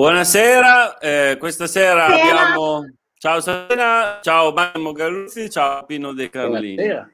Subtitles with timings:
[0.00, 2.22] Buonasera, eh, questa sera Sera.
[2.22, 2.86] abbiamo...
[3.18, 6.74] Ciao Sabina, ciao Massimo Galluzzi, ciao Pino De Carlini.
[6.76, 7.10] Buonasera.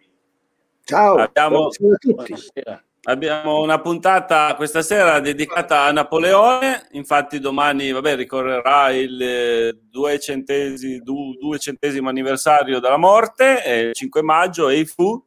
[0.85, 2.85] Ciao, abbiamo, Buonasera.
[3.03, 11.03] abbiamo una puntata questa sera dedicata a Napoleone, infatti domani vabbè, ricorrerà il eh, duecentesimo,
[11.41, 15.21] duecentesimo anniversario della morte, il 5 maggio, e fu.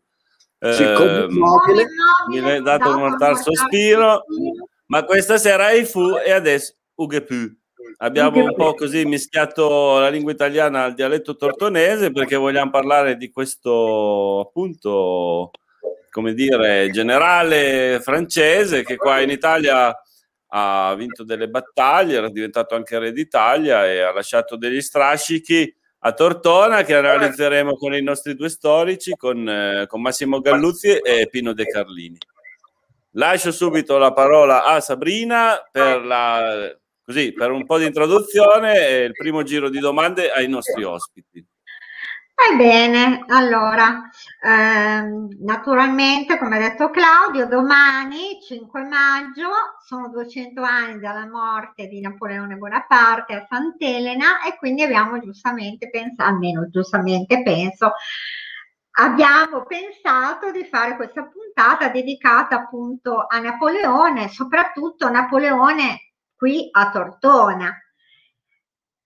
[0.60, 1.28] Eh,
[2.30, 4.24] mi è dato un mortal sospiro,
[4.86, 7.58] ma questa era fu e adesso Ugepù.
[8.02, 13.30] Abbiamo un po' così mischiato la lingua italiana al dialetto tortonese perché vogliamo parlare di
[13.30, 15.52] questo appunto,
[16.10, 19.94] come dire, generale francese che qua in Italia
[20.52, 26.14] ha vinto delle battaglie, era diventato anche re d'Italia e ha lasciato degli strascichi a
[26.14, 31.54] Tortona che realizzeremo con i nostri due storici, con, eh, con Massimo Galluzzi e Pino
[31.54, 32.18] De Carlini.
[33.14, 36.74] Lascio subito la parola a Sabrina per la
[37.10, 41.44] Così, per un po' di introduzione e il primo giro di domande ai nostri ospiti.
[42.52, 44.08] Ebbene, allora,
[44.40, 49.50] ehm, naturalmente, come ha detto Claudio, domani, 5 maggio,
[49.84, 56.30] sono 200 anni dalla morte di Napoleone Bonaparte a Sant'Elena e quindi abbiamo giustamente pensato,
[56.30, 57.94] almeno giustamente penso,
[59.00, 66.04] abbiamo pensato di fare questa puntata dedicata appunto a Napoleone, soprattutto Napoleone
[66.40, 67.78] qui a Tortona.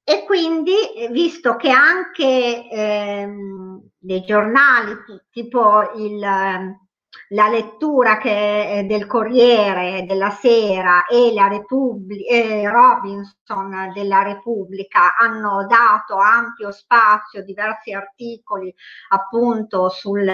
[0.05, 4.95] E quindi, eh, visto che anche ehm, dei giornali,
[5.31, 14.21] tipo il, la lettura che, del Corriere della Sera e la Repubblica, eh, Robinson della
[14.21, 18.71] Repubblica hanno dato ampio spazio, diversi articoli
[19.09, 20.31] appunto sul,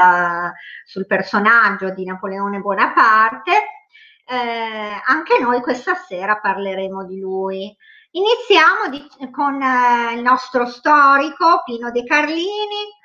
[0.84, 3.79] sul personaggio di Napoleone Bonaparte,
[4.30, 7.76] eh, anche noi questa sera parleremo di lui.
[8.12, 12.98] Iniziamo di, con eh, il nostro storico Pino De Carlini.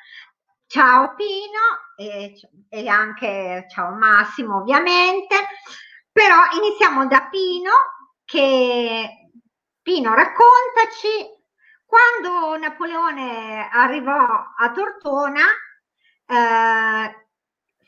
[0.67, 1.61] Ciao Pino
[1.97, 5.37] e, e anche ciao Massimo ovviamente,
[6.12, 7.73] però iniziamo da Pino
[8.25, 9.31] che
[9.81, 11.09] Pino raccontaci
[11.87, 15.45] quando Napoleone arrivò a Tortona
[16.27, 17.24] eh,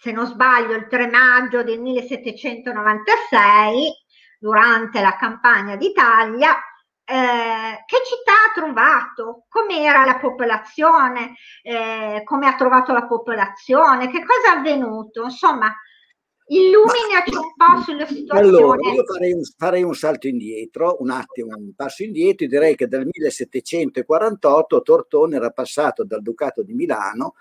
[0.07, 3.93] se non sbaglio, il 3 maggio del 1796,
[4.39, 6.55] durante la campagna d'Italia,
[7.05, 14.25] eh, che città ha trovato, com'era la popolazione, eh, come ha trovato la popolazione, che
[14.25, 15.75] cosa è avvenuto, insomma,
[16.47, 18.39] illuminaci un po' sulla situazione.
[18.39, 22.87] Allora, io farei un, farei un, salto indietro, un attimo, un passo indietro, direi che
[22.87, 27.35] dal 1748 Tortone era passato dal Ducato di Milano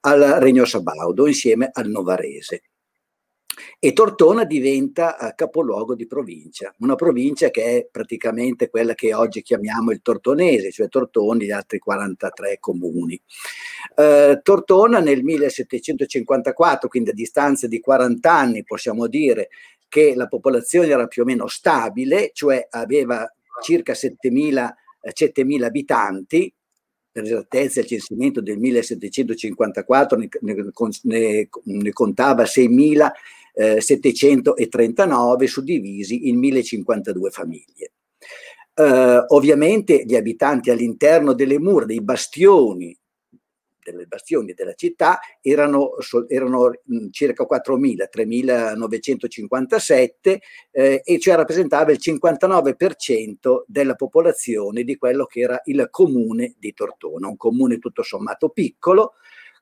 [0.00, 2.62] al Regno Sabaudo insieme al Novarese.
[3.80, 9.42] E Tortona diventa uh, capoluogo di provincia, una provincia che è praticamente quella che oggi
[9.42, 13.20] chiamiamo il Tortonese, cioè Tortoni e gli altri 43 comuni.
[13.96, 19.48] Uh, Tortona nel 1754, quindi a distanza di 40 anni, possiamo dire
[19.88, 23.26] che la popolazione era più o meno stabile, cioè aveva
[23.62, 24.68] circa 7.000,
[25.02, 26.52] 7.000 abitanti,
[27.18, 30.28] per esattezza il censimento del 1754 ne,
[31.02, 37.92] ne, ne contava 6.739 eh, suddivisi in 1.052 famiglie.
[38.78, 42.96] Uh, ovviamente gli abitanti all'interno delle mura, dei bastioni
[43.90, 45.92] delle bastioni della città erano,
[46.28, 46.72] erano
[47.10, 50.38] circa 4.000, 3.957
[50.70, 56.72] eh, e cioè rappresentava il 59% della popolazione di quello che era il comune di
[56.72, 59.14] Tortona, un comune tutto sommato piccolo,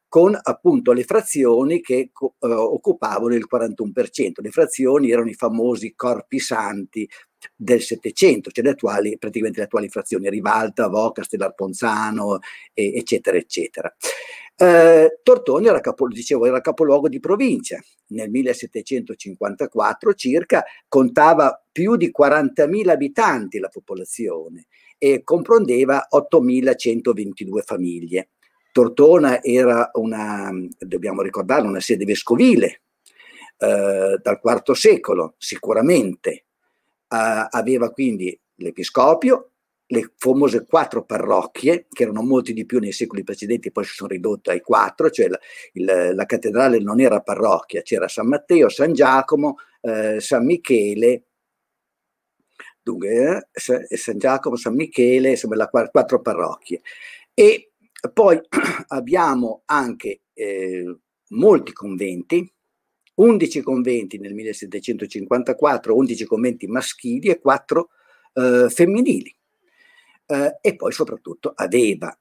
[0.08, 4.32] con appunto le frazioni che uh, occupavano il 41%.
[4.36, 7.08] Le frazioni erano i famosi corpi santi
[7.54, 12.38] del Settecento, cioè le attuali, praticamente le attuali frazioni, Rivalta, Voca, Stellar Ponzano,
[12.72, 13.94] e, eccetera, eccetera.
[14.58, 17.78] Eh, Tortoni era, capo, dicevo, era capoluogo di provincia.
[18.08, 24.66] Nel 1754 circa contava più di 40.000 abitanti la popolazione
[24.96, 28.30] e comprendeva 8.122 famiglie.
[28.76, 32.82] Tortona era una, dobbiamo ricordare, una sede vescovile
[33.56, 36.44] eh, dal IV secolo, sicuramente.
[37.08, 39.52] Uh, aveva quindi l'episcopio,
[39.86, 44.10] le famose quattro parrocchie, che erano molti di più nei secoli precedenti, poi si sono
[44.10, 45.38] ridotte ai quattro, cioè la,
[45.72, 51.22] il, la cattedrale non era parrocchia, c'era San Matteo, San Giacomo, eh, San Michele,
[52.82, 56.82] dunque, eh, San Giacomo, San Michele, insomma, le quattro parrocchie.
[57.32, 57.70] E
[58.12, 58.40] poi
[58.88, 60.96] abbiamo anche eh,
[61.30, 62.52] molti conventi,
[63.14, 67.88] 11 conventi nel 1754, 11 conventi maschili e 4
[68.34, 69.34] eh, femminili.
[70.26, 72.16] eh, e poi soprattutto aveva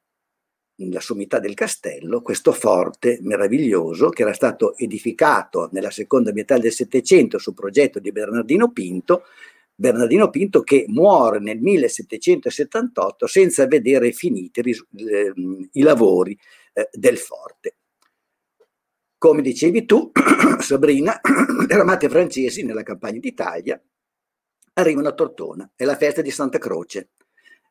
[0.77, 6.71] nella sommità del castello questo forte meraviglioso che era stato edificato nella seconda metà del
[6.71, 9.23] Settecento su progetto di Bernardino Pinto,
[9.75, 15.33] Bernardino Pinto che muore nel 1778 senza vedere finiti eh,
[15.73, 16.37] i lavori
[16.73, 17.75] eh, del forte.
[19.17, 20.11] Come dicevi tu,
[20.59, 21.19] Sabrina,
[21.67, 23.81] le armate francesi nella campagna d'Italia
[24.73, 27.11] arrivano a Tortona, è la festa di Santa Croce,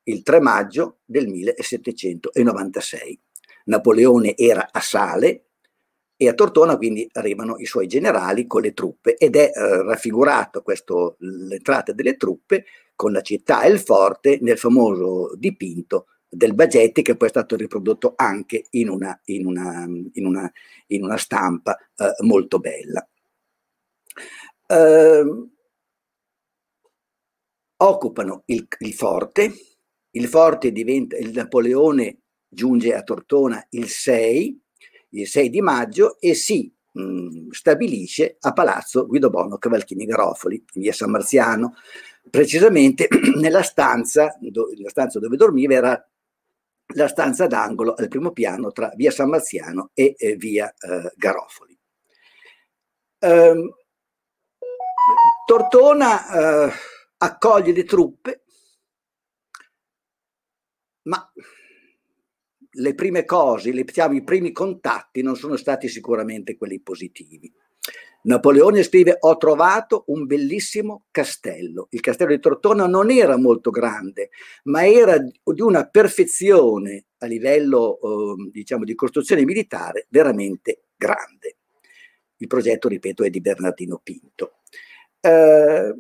[0.05, 3.21] il 3 maggio del 1796.
[3.67, 5.45] Napoleone era a Sale
[6.25, 10.63] e a Tortona quindi arrivano i suoi generali con le truppe ed è eh, raffigurato
[10.63, 17.03] questo, l'entrata delle truppe con la città e il forte nel famoso dipinto del Bagetti
[17.03, 20.51] che poi è stato riprodotto anche in una, in una, in una,
[20.89, 23.07] in una stampa eh, molto bella.
[24.67, 25.49] Eh,
[27.77, 29.53] occupano il, il forte,
[30.11, 32.19] il forte diventa, il Napoleone
[32.49, 34.63] giunge a Tortona il 6,
[35.15, 40.83] il 6 di maggio e si mh, stabilisce a Palazzo Guido Bono Cavalchini Garofoli, in
[40.83, 41.75] via San Marziano,
[42.31, 46.09] precisamente nella stanza, do, la stanza dove dormiva era
[46.95, 51.79] la stanza d'angolo al primo piano tra via San Marziano e eh, via eh, Garofoli.
[53.19, 53.75] Eh,
[55.47, 56.73] Tortona eh,
[57.19, 58.45] accoglie le truppe,
[61.03, 61.33] ma
[62.75, 67.53] le prime cose, le, diciamo, i primi contatti non sono stati sicuramente quelli positivi.
[68.23, 71.89] Napoleone scrive: Ho trovato un bellissimo castello.
[71.91, 74.31] Il castello di Tortona non era molto grande,
[74.65, 81.57] ma era di una perfezione a livello eh, diciamo, di costruzione militare veramente grande.
[82.39, 84.61] Il progetto, ripeto, è di Bernardino Pinto.
[85.21, 85.95] Eh,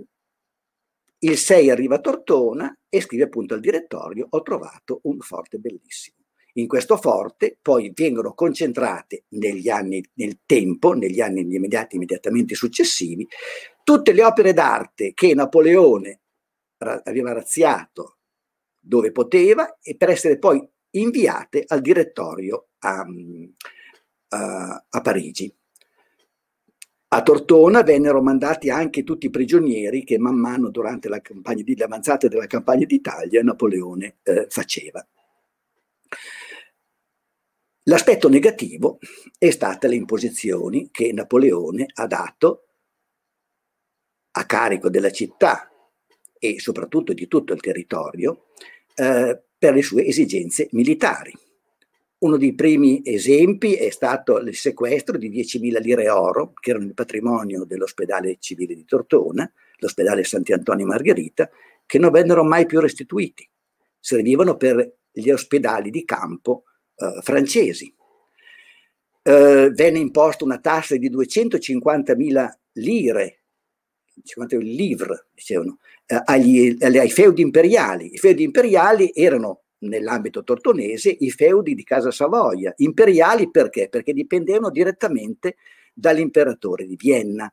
[1.18, 6.23] il 6 arriva a Tortona e scrive appunto al direttorio: Ho trovato un forte bellissimo.
[6.56, 13.26] In questo forte poi vengono concentrate negli anni, nel tempo, negli anni immediati, immediatamente successivi,
[13.82, 16.20] tutte le opere d'arte che Napoleone
[16.78, 18.18] aveva razziato
[18.78, 23.04] dove poteva e per essere poi inviate al direttorio a,
[24.28, 25.52] a, a Parigi.
[27.08, 31.76] A Tortona vennero mandati anche tutti i prigionieri che man mano durante la campagna di,
[31.76, 35.06] l'avanzata della campagna d'Italia Napoleone eh, faceva.
[37.86, 38.98] L'aspetto negativo
[39.36, 42.62] è stata le imposizioni che Napoleone ha dato
[44.30, 45.70] a carico della città
[46.38, 48.46] e soprattutto di tutto il territorio
[48.94, 51.34] eh, per le sue esigenze militari.
[52.20, 56.94] Uno dei primi esempi è stato il sequestro di 10.000 lire oro, che erano il
[56.94, 61.50] patrimonio dell'ospedale civile di Tortona, l'ospedale Santi Antonio Margherita,
[61.84, 63.46] che non vennero mai più restituiti.
[64.00, 66.64] Servivano per gli ospedali di campo
[66.96, 67.92] eh, francesi.
[69.22, 73.42] Eh, venne imposta una tassa di 250.000 lire,
[74.22, 78.12] 50 livre, dicevano, eh, agli, ai feudi imperiali.
[78.14, 82.72] I feudi imperiali erano nell'ambito tortonese i feudi di Casa Savoia.
[82.78, 83.88] Imperiali perché?
[83.88, 85.56] Perché dipendevano direttamente
[85.92, 87.52] dall'imperatore di Vienna.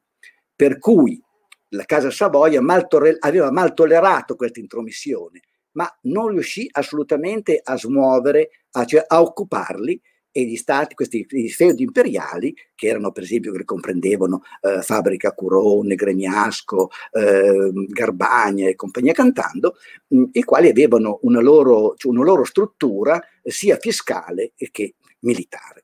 [0.55, 1.21] Per cui
[1.69, 5.41] la Casa Savoia mal tore- aveva mal tollerato questa intromissione
[5.73, 10.01] ma non riuscì assolutamente a smuovere, a, cioè a occuparli
[10.33, 15.95] e gli stati, questi feudi imperiali, che erano per esempio, che comprendevano eh, Fabbrica Curone,
[15.95, 19.75] Gremiasco, eh, Garbagna e compagnia cantando,
[20.07, 25.83] mh, i quali avevano una loro, cioè una loro struttura eh, sia fiscale che militare.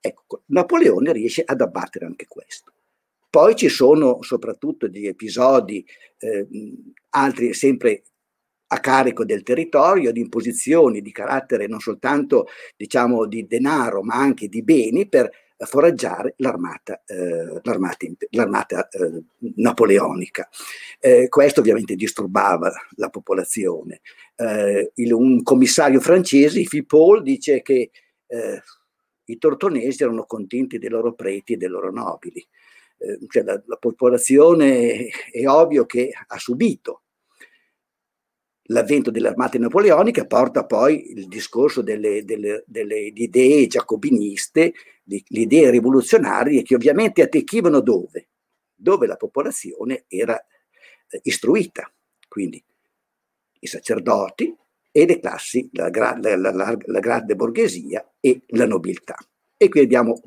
[0.00, 2.72] Ecco, Napoleone riesce ad abbattere anche questo.
[3.28, 5.84] Poi ci sono soprattutto degli episodi,
[6.18, 6.46] eh,
[7.10, 8.04] altri sempre
[8.68, 12.46] a carico del territorio, di imposizioni di carattere non soltanto
[12.76, 15.30] diciamo di denaro ma anche di beni per
[15.66, 19.22] foraggiare l'armata, eh, l'armata, l'armata eh,
[19.56, 20.48] napoleonica.
[21.00, 24.00] Eh, questo ovviamente disturbava la popolazione.
[24.36, 27.90] Eh, il, un commissario francese, Fipol, dice che
[28.26, 28.62] eh,
[29.24, 32.46] i tortonesi erano contenti dei loro preti e dei loro nobili.
[32.98, 37.02] Eh, cioè la, la popolazione è ovvio che ha subito
[38.70, 44.72] l'avvento delle armate napoleoniche porta poi il discorso delle, delle, delle idee giacobiniste,
[45.04, 48.28] le idee rivoluzionarie che ovviamente attecchivano dove?
[48.74, 51.90] Dove la popolazione era eh, istruita,
[52.28, 52.62] quindi
[53.60, 54.54] i sacerdoti
[54.90, 59.16] e le classi, la, la, la, la grande borghesia e la nobiltà.
[59.56, 60.20] E qui abbiamo,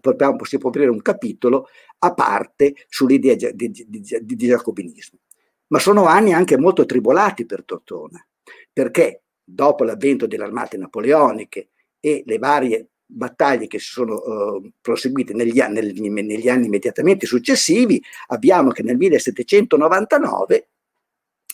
[0.43, 1.67] si può aprire un capitolo
[2.00, 5.19] a parte sull'idea di, di, di, di giacobinismo.
[5.67, 8.25] Ma sono anni anche molto tribolati per Tortona
[8.72, 15.34] perché dopo l'avvento delle armate napoleoniche e le varie battaglie che si sono uh, proseguite
[15.34, 20.68] negli anni, negli anni immediatamente successivi, abbiamo che nel 1799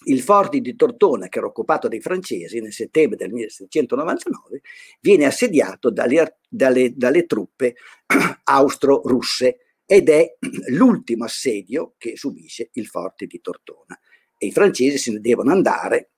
[0.06, 4.62] il forte di Tortona, che era occupato dai francesi nel settembre del 1799,
[5.02, 7.76] viene assediato dalle, dalle, dalle truppe
[8.44, 10.36] austro-russe ed è
[10.70, 14.00] l'ultimo assedio che subisce il forte di Tortona.
[14.38, 16.12] E i francesi se ne devono andare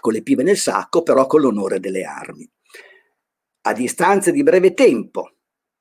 [0.00, 2.48] con le pive nel sacco, però con l'onore delle armi.
[3.62, 5.32] A distanza di breve tempo,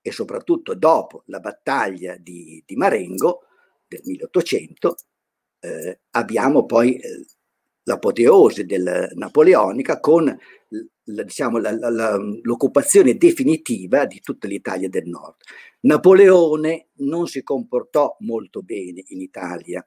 [0.01, 3.41] e soprattutto dopo la battaglia di, di Marengo
[3.88, 4.95] del 1800,
[5.60, 7.25] eh, abbiamo poi eh,
[7.84, 10.25] l'apoteosi del napoleonica con
[11.05, 15.36] la, diciamo, la, la, l'occupazione definitiva di tutta l'Italia del nord.
[15.81, 19.86] Napoleone non si comportò molto bene in Italia.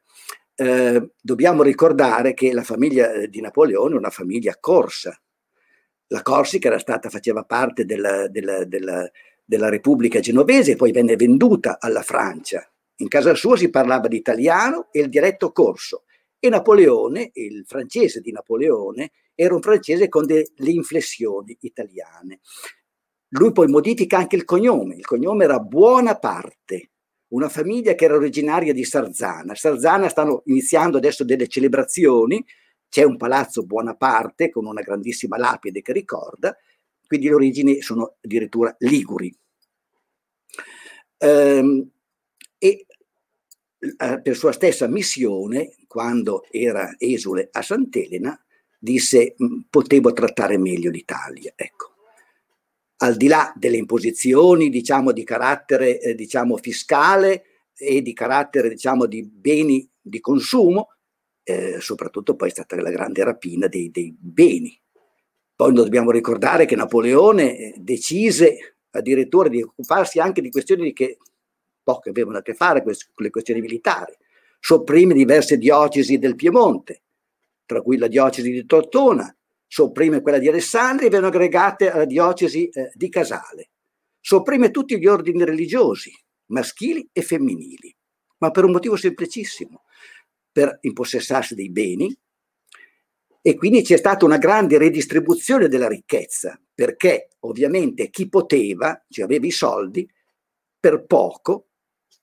[0.60, 5.16] Eh, dobbiamo ricordare che la famiglia eh, di Napoleone è una famiglia corsa.
[6.08, 9.08] La Corsica era stata, faceva parte della, della, della,
[9.44, 12.68] della Repubblica Genovese e poi venne venduta alla Francia.
[12.96, 16.06] In casa sua si parlava di italiano e il diretto corso.
[16.40, 22.40] E Napoleone, il francese di Napoleone, era un francese con delle inflessioni italiane.
[23.28, 26.90] Lui poi modifica anche il cognome, il cognome era Buonaparte,
[27.28, 29.54] una famiglia che era originaria di Sarzana.
[29.54, 32.44] Sarzana stanno iniziando adesso delle celebrazioni,
[32.88, 36.56] c'è un palazzo Buonaparte con una grandissima lapide che ricorda,
[37.06, 39.34] quindi le origini sono addirittura liguri.
[41.18, 41.90] Ehm,
[42.58, 42.86] e
[43.78, 48.40] eh, per sua stessa missione, quando era esule a Sant'Elena,
[48.78, 49.34] disse
[49.68, 51.52] potevo trattare meglio l'Italia.
[51.54, 51.97] Ecco.
[53.00, 57.44] Al di là delle imposizioni, diciamo, di carattere eh, diciamo, fiscale
[57.76, 60.88] e di carattere diciamo, di beni di consumo,
[61.44, 64.78] eh, soprattutto poi è stata la grande rapina dei, dei beni.
[65.54, 71.18] Poi dobbiamo ricordare che Napoleone eh, decise addirittura di occuparsi anche di questioni che
[71.82, 74.12] poche avevano a che fare con le questioni militari.
[74.60, 77.02] Sopprime diverse diocesi del Piemonte,
[77.64, 79.34] tra cui la diocesi di Tortona,
[79.68, 83.70] sopprime quella di Alessandria e vengono aggregate alla diocesi eh, di Casale.
[84.18, 86.10] Sopprime tutti gli ordini religiosi,
[86.46, 87.94] maschili e femminili,
[88.38, 89.84] ma per un motivo semplicissimo,
[90.50, 92.12] per impossessarsi dei beni
[93.40, 99.46] e quindi c'è stata una grande redistribuzione della ricchezza, perché ovviamente chi poteva, cioè aveva
[99.46, 100.06] i soldi,
[100.78, 101.68] per poco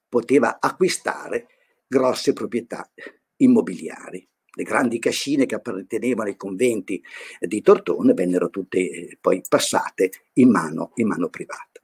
[0.07, 1.47] poteva acquistare
[1.87, 2.89] grosse proprietà
[3.37, 4.27] immobiliari.
[4.55, 7.01] Le grandi cascine che appartenevano ai conventi
[7.39, 11.81] di Tortone vennero tutte eh, poi passate in mano, in mano privata.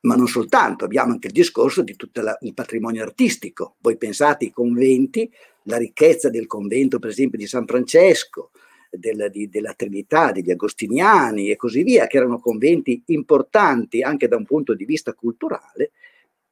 [0.00, 3.76] Ma non soltanto, abbiamo anche il discorso di tutto la, il patrimonio artistico.
[3.80, 5.30] Voi pensate ai conventi,
[5.64, 8.52] la ricchezza del convento, per esempio, di San Francesco,
[8.90, 14.36] del, di, della Trinità, degli Agostiniani e così via, che erano conventi importanti anche da
[14.36, 15.90] un punto di vista culturale,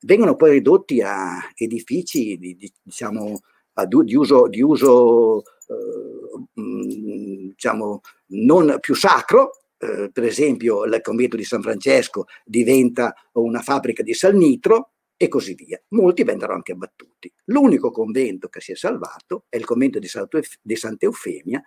[0.00, 3.40] vengono poi ridotti a edifici di, di, diciamo,
[3.84, 11.36] di uso, di uso eh, mm, diciamo, non più sacro, eh, per esempio il convento
[11.36, 15.80] di San Francesco diventa una fabbrica di salnitro e così via.
[15.88, 17.32] Molti vennero anche abbattuti.
[17.46, 20.08] L'unico convento che si è salvato è il convento di,
[20.62, 21.62] di Santa Eufemia,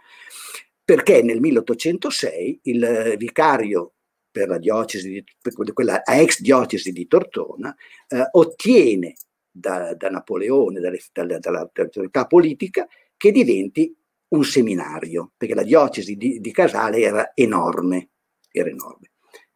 [0.83, 3.93] perché nel 1806 il vicario
[4.31, 7.75] per la diocesi, di, per quella ex diocesi di Tortona,
[8.07, 9.15] eh, ottiene
[9.59, 12.87] da, da Napoleone, dalle, dalle, dall'autorità politica,
[13.17, 13.95] che diventi
[14.29, 18.09] un seminario, perché la diocesi di, di Casale era enorme,
[18.51, 19.11] era enorme.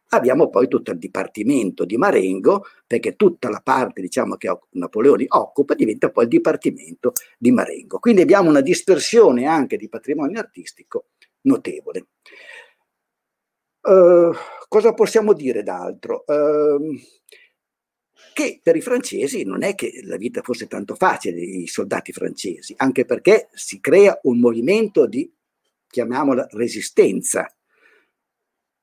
[0.08, 5.74] Abbiamo poi tutto il dipartimento di Marengo, perché tutta la parte diciamo, che Napoleone occupa
[5.74, 7.98] diventa poi il dipartimento di Marengo.
[7.98, 11.06] Quindi abbiamo una dispersione anche di patrimonio artistico
[11.42, 12.06] notevole.
[13.80, 14.32] Uh,
[14.68, 16.24] cosa possiamo dire d'altro?
[16.26, 16.96] Uh,
[18.34, 22.74] che per i francesi non è che la vita fosse tanto facile, i soldati francesi,
[22.76, 25.32] anche perché si crea un movimento di,
[25.86, 27.50] chiamiamola, resistenza.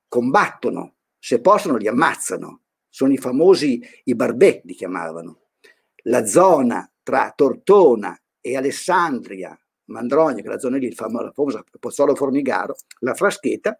[0.08, 2.62] Combattono, se possono li ammazzano.
[2.90, 5.42] Sono i famosi, i barbè li chiamavano.
[6.04, 12.76] La zona tra Tortona e Alessandria, Mandrogna, che la zona lì, il famoso Pozzolo Formigaro,
[13.00, 13.80] la Frascheta,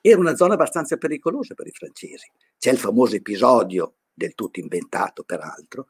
[0.00, 2.30] era una zona abbastanza pericolosa per i francesi.
[2.58, 5.88] C'è il famoso episodio, del tutto inventato peraltro,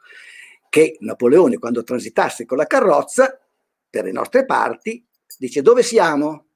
[0.69, 3.41] che Napoleone quando transitasse con la carrozza
[3.89, 5.03] per le nostre parti
[5.39, 6.47] dice dove siamo?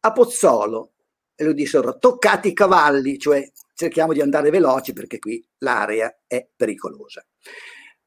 [0.00, 0.92] A Pozzolo.
[1.34, 6.46] E lui dissero toccati i cavalli, cioè cerchiamo di andare veloci perché qui l'area è
[6.54, 7.24] pericolosa.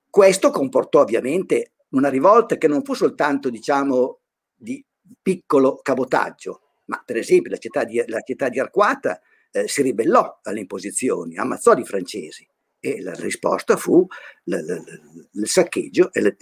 [0.07, 4.19] Questo comportò ovviamente una rivolta che non fu soltanto, diciamo,
[4.53, 4.85] di
[5.19, 9.19] piccolo cabotaggio, Ma per esempio la città di, la città di Arquata
[9.51, 12.47] eh, si ribellò alle imposizioni, ammazzò i francesi
[12.85, 14.05] e la risposta fu
[14.43, 14.83] l- l-
[15.31, 16.35] il saccheggio e l-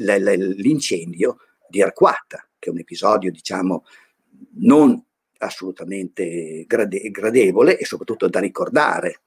[0.55, 1.37] l'incendio
[1.69, 3.85] di Arquata, che è un episodio, diciamo,
[4.55, 4.99] non
[5.37, 9.21] assolutamente grade- gradevole e soprattutto da ricordare.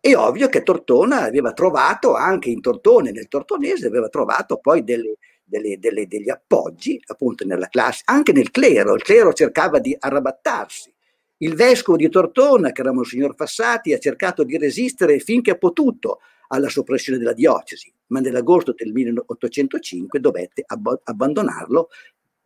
[0.00, 5.18] È ovvio che Tortona aveva trovato anche in Tortone, nel tortonese, aveva trovato poi delle,
[5.44, 8.94] delle, delle, degli appoggi appunto nella classe, anche nel clero.
[8.94, 10.92] Il clero cercava di arrabattarsi.
[11.38, 16.20] Il vescovo di Tortona, che era Monsignor Fassati, ha cercato di resistere finché ha potuto
[16.48, 21.88] alla soppressione della diocesi, ma nell'agosto del 1805 dovette ab- abbandonarlo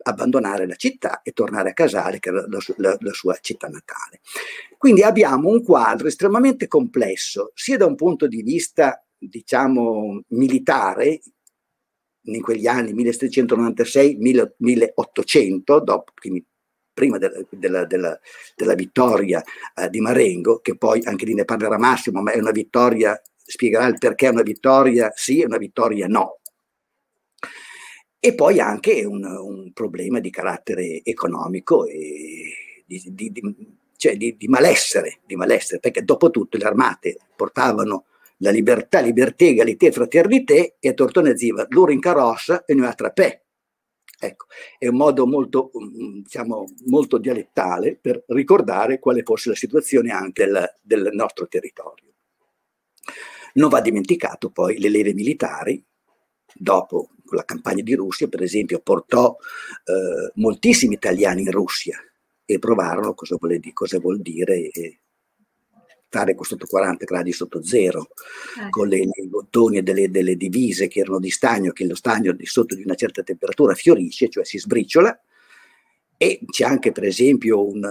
[0.03, 4.21] abbandonare la città e tornare a Casale, che era la, la, la, sua città natale.
[4.77, 11.21] Quindi abbiamo un quadro estremamente complesso, sia da un punto di vista, diciamo, militare,
[12.25, 16.45] in quegli anni 1796-1800, dopo, quindi
[17.01, 18.19] prima della, della, della,
[18.55, 19.43] della vittoria
[19.75, 23.87] eh, di Marengo, che poi anche lì ne parlerà Massimo, ma è una vittoria, spiegherà
[23.87, 26.37] il perché è una vittoria sì e una vittoria no
[28.23, 33.41] e poi anche un, un problema di carattere economico e di, di, di,
[33.97, 38.05] cioè di, malessere, di malessere, perché dopo tutto le armate portavano
[38.37, 42.93] la libertà, libertà, egalité, fraternité e a Tortone Ziva loro in carrozza e noi a
[42.93, 43.40] trapè.
[44.23, 44.45] Ecco,
[44.77, 45.71] è un modo molto,
[46.21, 52.13] diciamo, molto dialettale per ricordare quale fosse la situazione anche del, del nostro territorio.
[53.53, 55.83] Non va dimenticato poi le leve militari,
[56.53, 59.35] dopo la campagna di Russia, per esempio, portò
[59.85, 61.97] eh, moltissimi italiani in Russia
[62.45, 64.99] e provarono cosa, vuole, cosa vuol dire eh,
[66.11, 68.09] stare sotto 40 gradi sotto zero,
[68.59, 68.69] eh.
[68.69, 72.33] con le, i bottoni e delle, delle, divise che erano di stagno, che lo stagno
[72.33, 75.17] di sotto di una certa temperatura fiorisce, cioè si sbriciola,
[76.17, 77.81] e c'è anche per esempio un,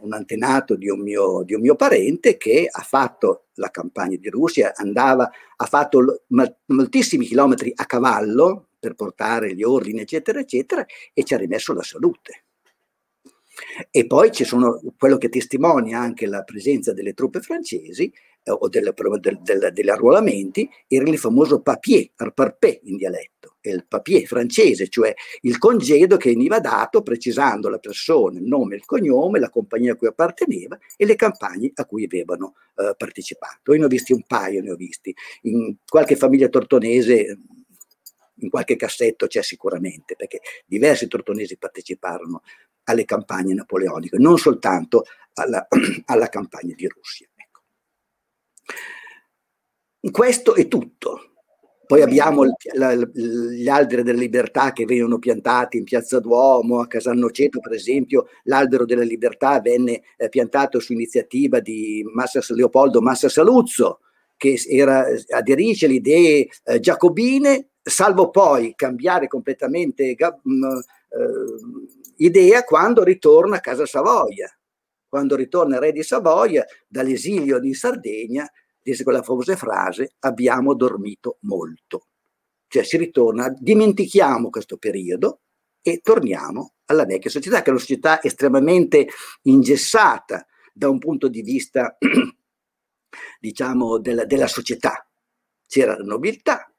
[0.00, 4.30] un antenato di un, mio, di un, mio, parente che ha fatto la campagna di
[4.30, 6.22] Russia, andava, ha fatto
[6.66, 11.82] moltissimi chilometri a cavallo per portare gli ordini, eccetera, eccetera, e ci ha rimesso la
[11.82, 12.44] salute.
[13.90, 18.68] E poi ci sono quello che testimonia anche la presenza delle truppe francesi eh, o
[18.68, 24.26] delle, del, del, degli arruolamenti, era il famoso papier, parpé in dialetto, è il papier
[24.26, 29.50] francese, cioè il congedo che veniva dato precisando la persona, il nome, il cognome, la
[29.50, 33.72] compagnia a cui apparteneva e le campagne a cui avevano eh, partecipato.
[33.72, 35.14] Io ne ho visti un paio, ne ho visti.
[35.42, 37.38] In qualche famiglia tortonese
[38.40, 42.42] in qualche cassetto c'è sicuramente, perché diversi tortonesi parteciparono
[42.88, 45.66] alle campagne napoleoniche, non soltanto alla,
[46.06, 47.28] alla campagna di Russia.
[47.34, 47.60] Ecco.
[50.10, 51.22] Questo è tutto.
[51.86, 57.60] Poi abbiamo la, gli alberi della libertà che vengono piantati in Piazza Duomo, a Casalnoceto
[57.60, 64.00] per esempio, l'albero della libertà venne eh, piantato su iniziativa di Massa, Leopoldo Massa Saluzzo,
[64.36, 73.02] che era, aderisce alle idee eh, giacobine, salvo poi cambiare completamente mm, eh, idea quando
[73.02, 74.50] ritorna a casa Savoia.
[75.08, 78.48] Quando ritorna re di Savoia dall'esilio in Sardegna,
[78.80, 82.08] dice quella famosa frase, abbiamo dormito molto.
[82.66, 85.40] Cioè si ritorna, dimentichiamo questo periodo
[85.80, 89.08] e torniamo alla vecchia società, che è una società estremamente
[89.42, 91.96] ingessata da un punto di vista,
[93.40, 95.08] diciamo, della, della società.
[95.66, 96.70] C'era la nobiltà,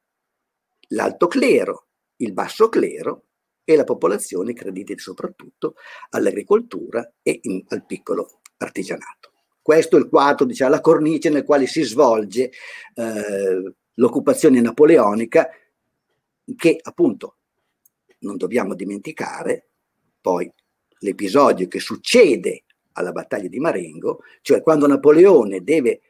[0.90, 3.29] l'alto clero, il basso clero
[3.70, 5.76] e la popolazione crediti soprattutto
[6.10, 9.32] all'agricoltura e in, al piccolo artigianato.
[9.62, 12.50] Questo è il quadro, diciamo, la cornice nel quale si svolge
[12.96, 15.48] eh, l'occupazione napoleonica
[16.56, 17.36] che appunto
[18.22, 19.68] non dobbiamo dimenticare
[20.20, 20.52] poi
[21.02, 26.02] l'episodio che succede alla battaglia di Marengo, cioè quando Napoleone deve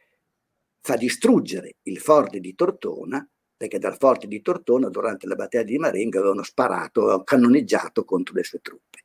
[0.79, 5.77] fa distruggere il forte di Tortona perché dal forte di Tortona durante la battaglia di
[5.77, 8.99] Marengo avevano sparato, avevano cannoneggiato contro le sue truppe.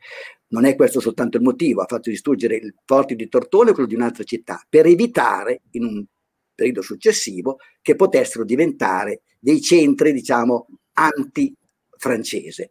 [0.51, 3.89] Non è questo soltanto il motivo, ha fatto distruggere il forte di Tortona e quello
[3.89, 6.05] di un'altra città, per evitare in un
[6.55, 12.71] periodo successivo che potessero diventare dei centri, diciamo, anti-francese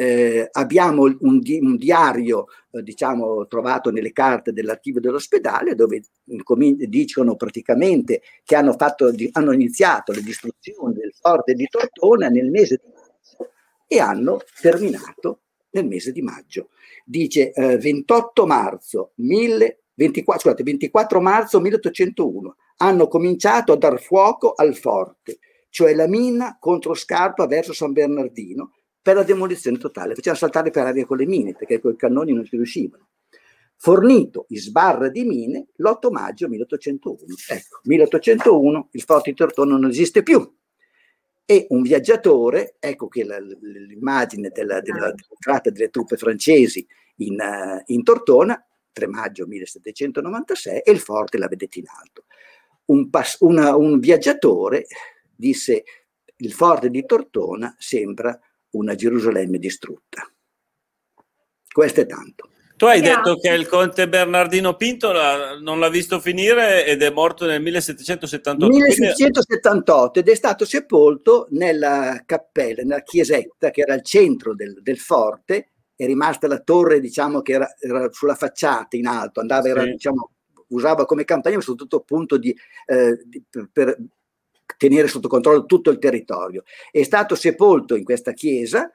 [0.00, 7.34] eh, abbiamo un, di, un diario eh, diciamo, trovato nelle carte dell'archivio dell'ospedale dove dicono
[7.34, 12.92] praticamente che hanno, fatto, hanno iniziato le distruzioni del forte di Tortona nel mese di
[12.94, 13.50] marzo
[13.88, 16.68] e hanno terminato nel mese di maggio.
[17.04, 24.52] Dice eh, 28 marzo 1000, 24, scusate, 24 marzo 1801 hanno cominciato a dar fuoco
[24.52, 28.74] al forte, cioè la mina contro Scarpa verso San Bernardino,
[29.08, 32.34] per la demolizione totale, faceva saltare per aria con le mine perché con i cannoni
[32.34, 33.08] non si riuscivano.
[33.74, 37.16] fornito in sbarra di mine l'8 maggio 1801.
[37.48, 40.46] Ecco, 1801 il forte di Tortona non esiste più.
[41.46, 46.86] E un viaggiatore, ecco che la, l'immagine della, della, della delle truppe francesi
[47.18, 52.26] in, uh, in Tortona, 3 maggio 1796, e il forte la vedete in alto.
[52.86, 54.84] Un, pas- una, un viaggiatore
[55.34, 55.84] disse
[56.36, 58.38] il forte di Tortona sembra
[58.70, 60.30] una Gerusalemme distrutta.
[61.70, 62.50] Questo è tanto.
[62.78, 63.16] Tu hai Grazie.
[63.16, 67.60] detto che il conte Bernardino Pinto la, non l'ha visto finire ed è morto nel
[67.60, 68.72] 1778.
[68.72, 74.98] 1778 ed è stato sepolto nella cappella, nella chiesetta che era al centro del, del
[74.98, 79.68] forte, è rimasta la torre diciamo che era, era sulla facciata in alto, andava, sì.
[79.70, 80.30] era, diciamo,
[80.68, 83.98] usava come campanile soprattutto appunto di, eh, di, per
[84.76, 86.64] tenere sotto controllo tutto il territorio.
[86.90, 88.90] È stato sepolto in questa chiesa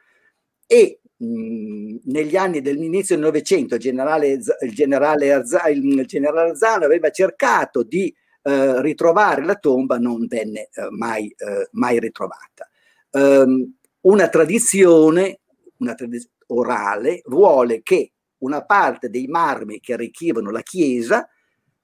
[0.67, 6.85] e mh, negli anni dell'inizio del Novecento il generale, il generale, Arza, il generale Arzano
[6.85, 12.69] aveva cercato di eh, ritrovare la tomba, non venne eh, mai, eh, mai, ritrovata.
[13.11, 15.39] Um, una tradizione,
[15.77, 21.27] una tradizione orale vuole che una parte dei marmi che arricchivano la chiesa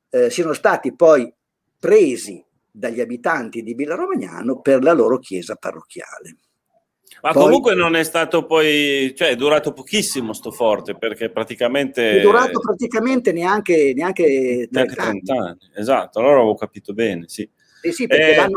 [0.10, 1.32] eh, siano stati poi
[1.80, 6.38] presi dagli abitanti di Villa Romagnano per la loro chiesa parrocchiale.
[7.22, 12.20] Ma poi, comunque non è stato poi, cioè è durato pochissimo sto forte perché praticamente...
[12.20, 15.48] È durato praticamente neanche, neanche 30, neanche 30 anni.
[15.50, 15.58] anni.
[15.76, 17.50] Esatto, allora avevo capito bene, sì.
[17.82, 18.48] Eh sì, perché eh,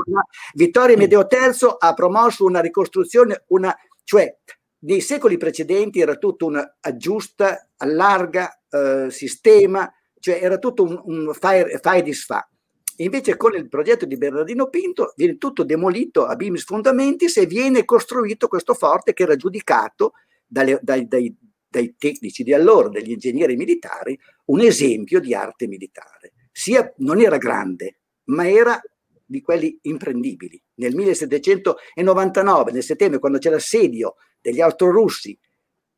[0.54, 4.36] Vittorio Medeo III ha promosso una ricostruzione, una, cioè
[4.80, 11.34] nei secoli precedenti era tutto un aggiusta, allarga, eh, sistema, cioè era tutto un, un
[11.34, 12.48] fai, fai e disfa.
[12.96, 17.84] Invece con il progetto di Bernardino Pinto viene tutto demolito a bimis fundamentis e viene
[17.84, 20.12] costruito questo forte che era giudicato
[20.46, 21.34] dalle, dai, dai,
[21.66, 26.32] dai tecnici di allora, dagli ingegneri militari, un esempio di arte militare.
[26.52, 28.80] Sia, non era grande, ma era
[29.24, 30.62] di quelli imprendibili.
[30.74, 35.38] Nel 1799, nel settembre, quando c'è l'assedio degli austrorussi,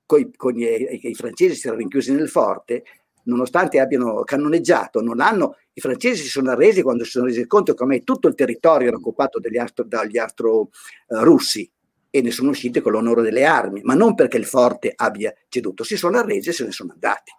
[0.06, 2.84] con i francesi si erano rinchiusi nel forte,
[3.24, 7.74] nonostante abbiano cannoneggiato, non hanno, i francesi si sono arresi quando si sono resi conto
[7.74, 10.68] che ormai tutto il territorio era occupato dagli astro, dagli astro uh,
[11.06, 11.70] russi
[12.10, 15.82] e ne sono usciti con l'onore delle armi, ma non perché il forte abbia ceduto,
[15.82, 17.32] si sono arresi e se ne sono andati,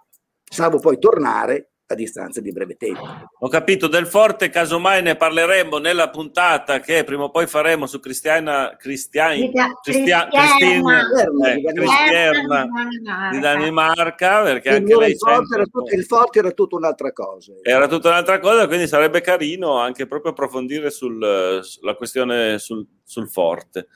[0.43, 3.07] salvo poi tornare a distanza di breve tempo.
[3.39, 7.99] Ho capito, del forte casomai ne parleremo nella puntata che prima o poi faremo su
[7.99, 9.51] Cristiana Cristiani,
[9.83, 11.01] Cristia, Cristina,
[11.45, 12.67] eh, Cristiana
[13.31, 17.11] di Danimarca, perché il anche lei il forte, era tutto, il forte era tutta un'altra
[17.11, 17.53] cosa.
[17.61, 23.29] Era tutta un'altra cosa, quindi sarebbe carino anche proprio approfondire sul, sulla questione sul, sul
[23.29, 23.87] forte.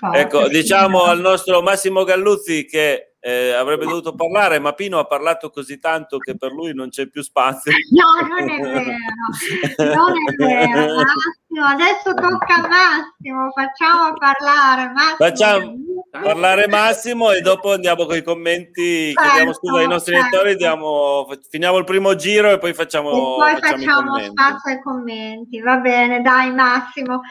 [0.00, 0.18] forte.
[0.18, 5.50] Ecco, diciamo al nostro Massimo Galluzzi che eh, avrebbe dovuto parlare, ma Pino ha parlato
[5.50, 7.72] così tanto che per lui non c'è più spazio.
[7.90, 10.94] No, non è vero, non è vero.
[10.94, 14.92] Massimo, adesso tocca a Massimo, facciamo parlare.
[14.92, 15.16] Massimo.
[15.18, 15.74] Facciamo
[16.08, 20.36] parlare Massimo e dopo andiamo con i commenti, certo, chiediamo scusa ai nostri certo.
[20.36, 24.82] lettori, diamo, finiamo il primo giro e poi facciamo, e poi facciamo, facciamo spazio ai
[24.82, 25.60] commenti.
[25.60, 27.22] Va bene, dai Massimo.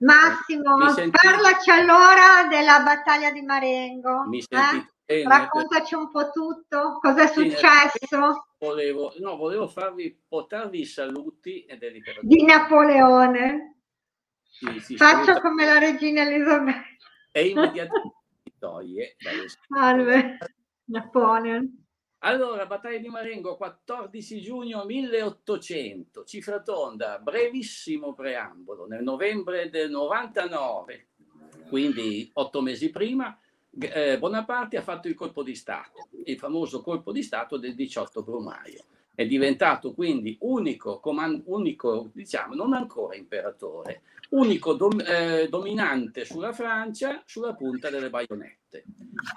[0.00, 0.76] Massimo,
[1.10, 4.26] parlaci allora della battaglia di Marengo.
[4.28, 4.76] Mi sentite?
[4.76, 4.98] Eh?
[5.10, 8.46] Bene, Raccontaci un po' tutto, cosa è successo?
[8.60, 11.66] Volevo, no, volevo farvi, portarvi i saluti
[12.20, 13.80] di Napoleone.
[14.44, 15.40] Sì, sì, Faccio saluta.
[15.40, 16.84] come la regina Elisabetta.
[17.32, 18.18] E immediatamente
[18.60, 19.16] toglie
[19.68, 20.38] Salve,
[20.84, 21.86] Napoleone.
[22.18, 31.08] Allora, battaglia di Marengo, 14 giugno 1800, cifra tonda, brevissimo preambolo, nel novembre del 99,
[31.68, 33.36] quindi otto mesi prima,
[33.78, 38.22] eh, Bonaparte ha fatto il colpo di Stato, il famoso colpo di Stato del 18
[38.22, 38.84] Brumaio.
[39.14, 46.52] È diventato quindi unico, comand- unico diciamo, non ancora imperatore, unico dom- eh, dominante sulla
[46.52, 48.84] Francia sulla punta delle baionette.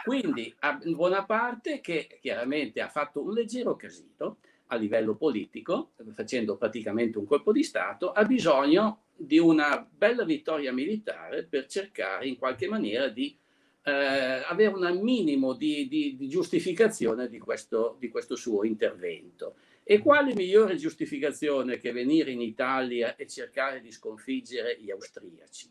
[0.04, 0.54] Quindi
[0.86, 7.52] Bonaparte, che chiaramente ha fatto un leggero casino a livello politico, facendo praticamente un colpo
[7.52, 13.38] di Stato, ha bisogno di una bella vittoria militare per cercare in qualche maniera di
[13.84, 19.56] eh, avere un minimo di, di, di giustificazione di questo, di questo suo intervento.
[19.84, 25.70] E quale migliore giustificazione che venire in Italia e cercare di sconfiggere gli austriaci?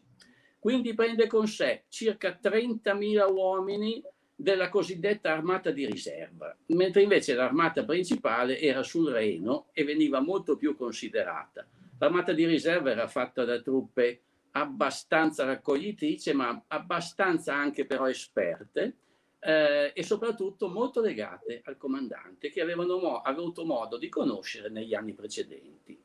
[0.58, 4.02] Quindi prende con sé circa 30.000 uomini
[4.34, 10.56] della cosiddetta armata di riserva, mentre invece l'armata principale era sul Reno e veniva molto
[10.56, 11.66] più considerata.
[11.98, 14.22] L'armata di riserva era fatta da truppe
[14.52, 18.96] abbastanza raccoglitrice, ma abbastanza anche però esperte,
[19.40, 24.94] eh, e soprattutto molto legate al comandante che avevano mo- avuto modo di conoscere negli
[24.94, 26.00] anni precedenti.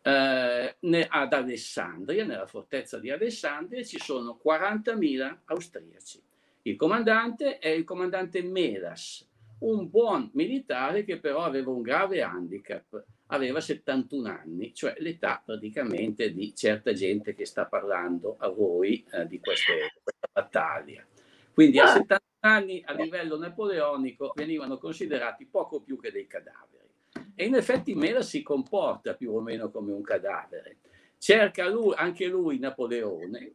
[0.00, 0.76] Eh,
[1.08, 6.22] ad Alessandria, nella fortezza di Alessandria, ci sono 40.000 austriaci.
[6.62, 9.26] Il comandante è il comandante Melas,
[9.60, 16.32] un buon militare che però aveva un grave handicap, aveva 71 anni, cioè l'età praticamente
[16.32, 21.04] di certa gente che sta parlando a voi eh, di queste, questa battaglia.
[21.52, 26.86] Quindi a 70 anni a livello napoleonico venivano considerati poco più che dei cadaveri.
[27.34, 30.78] E in effetti Mela si comporta più o meno come un cadavere.
[31.18, 33.52] Cerca lui, anche lui Napoleone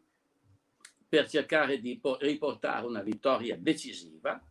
[1.08, 4.42] per cercare di riportare una vittoria decisiva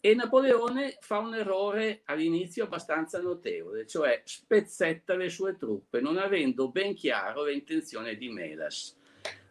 [0.00, 6.70] e Napoleone fa un errore all'inizio abbastanza notevole, cioè spezzetta le sue truppe non avendo
[6.70, 8.96] ben chiaro le intenzioni di Melas.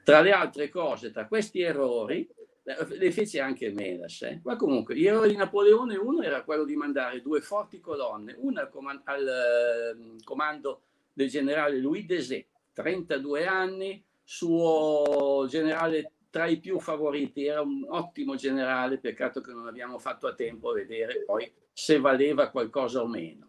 [0.04, 2.28] Tra le altre cose, tra questi errori,
[2.64, 4.42] le fece anche Melas, eh.
[4.44, 8.62] ma comunque gli errori di Napoleone uno era quello di mandare due forti colonne, una
[8.62, 10.82] al, comand- al uh, comando
[11.14, 18.36] del generale Louis Desé, 32 anni, suo generale tra i più favoriti, era un ottimo
[18.36, 23.08] generale, peccato che non abbiamo fatto a tempo a vedere poi se valeva qualcosa o
[23.08, 23.48] meno.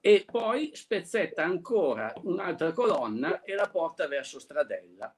[0.00, 5.14] E poi spezzetta ancora un'altra colonna e la porta verso Stradella.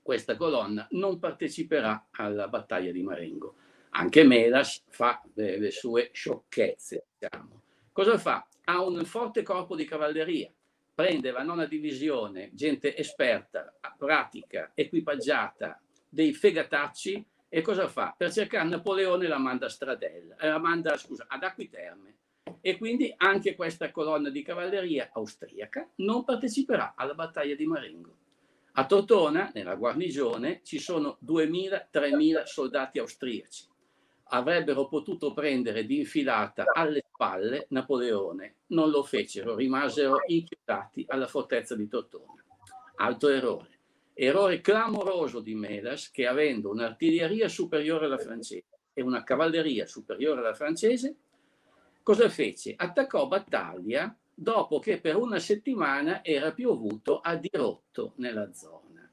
[0.00, 3.56] Questa colonna non parteciperà alla battaglia di Marengo.
[3.90, 7.06] Anche Melas fa le, sue sciocchezze.
[7.18, 7.62] Diciamo.
[7.90, 8.46] Cosa fa?
[8.64, 10.52] Ha un forte corpo di cavalleria,
[10.94, 18.14] prende la nona divisione, gente esperta, pratica, equipaggiata, dei fegatacci e cosa fa?
[18.16, 22.14] Per cercare Napoleone la manda a Stradella, eh, la manda scusa, ad Acquiterme
[22.60, 28.16] e quindi anche questa colonna di cavalleria austriaca non parteciperà alla battaglia di Marengo.
[28.72, 33.64] A Tortona, nella guarnigione, ci sono 2.000-3.000 soldati austriaci.
[34.30, 41.74] Avrebbero potuto prendere di infilata alle spalle Napoleone, non lo fecero, rimasero inchiodati alla fortezza
[41.74, 42.44] di Tortona.
[42.96, 43.75] Altro errore
[44.18, 50.54] Errore clamoroso di Melas che avendo un'artiglieria superiore alla francese e una cavalleria superiore alla
[50.54, 51.16] francese,
[52.02, 52.72] cosa fece?
[52.74, 59.06] Attaccò battaglia dopo che per una settimana era piovuto a dirotto nella zona.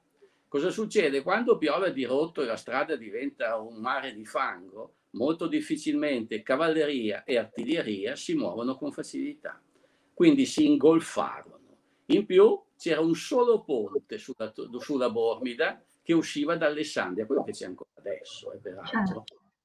[0.47, 1.21] Cosa succede?
[1.21, 7.25] Quando piove a dirotto e la strada diventa un mare di fango, molto difficilmente cavalleria
[7.25, 9.61] e artiglieria si muovono con facilità.
[10.13, 11.59] Quindi si ingolfarono.
[12.05, 17.53] In più c'era un solo ponte sulla, sulla Bormida che usciva da Alessandria, quello che
[17.53, 19.05] c'è ancora adesso, eh, peraltro.
[19.05, 19.23] Certo.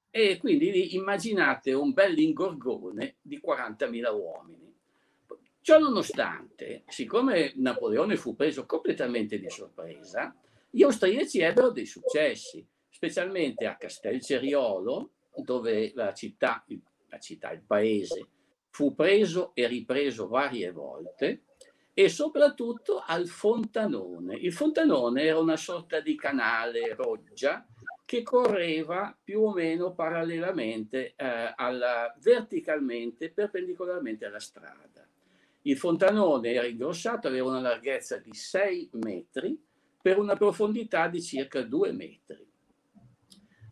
[0.08, 4.72] E quindi immaginate un bel ingorgone di 40.000 uomini.
[5.60, 10.32] Ciò nonostante, siccome Napoleone fu preso completamente di sorpresa,
[10.70, 16.64] gli austriaci ebbero dei successi, specialmente a Castelceriolo, dove la città,
[17.08, 18.28] la città, il paese,
[18.70, 21.42] fu preso e ripreso varie volte,
[21.98, 24.36] e soprattutto al Fontanone.
[24.36, 27.66] Il Fontanone era una sorta di canale roggia
[28.04, 35.08] che correva più o meno parallelamente, eh, alla, verticalmente, perpendicolarmente alla strada.
[35.62, 39.60] Il fontanone era ingrossato, aveva una larghezza di 6 metri
[40.00, 42.48] per una profondità di circa 2 metri.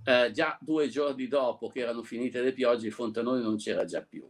[0.04, 4.02] Eh, già due giorni dopo che erano finite le piogge, il fontanone non c'era già
[4.02, 4.28] più.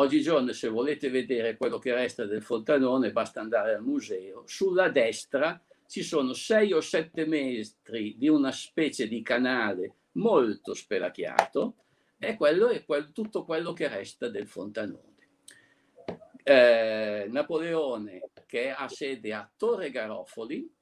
[0.00, 4.44] Oggigiorno, se volete vedere quello che resta del Fontanone, basta andare al museo.
[4.46, 11.74] Sulla destra ci sono sei o sette metri di una specie di canale molto spelacchiato
[12.16, 15.16] e quello è quel, tutto quello che resta del Fontanone.
[16.44, 20.72] Eh, Napoleone, che ha sede a Torre Garofoli,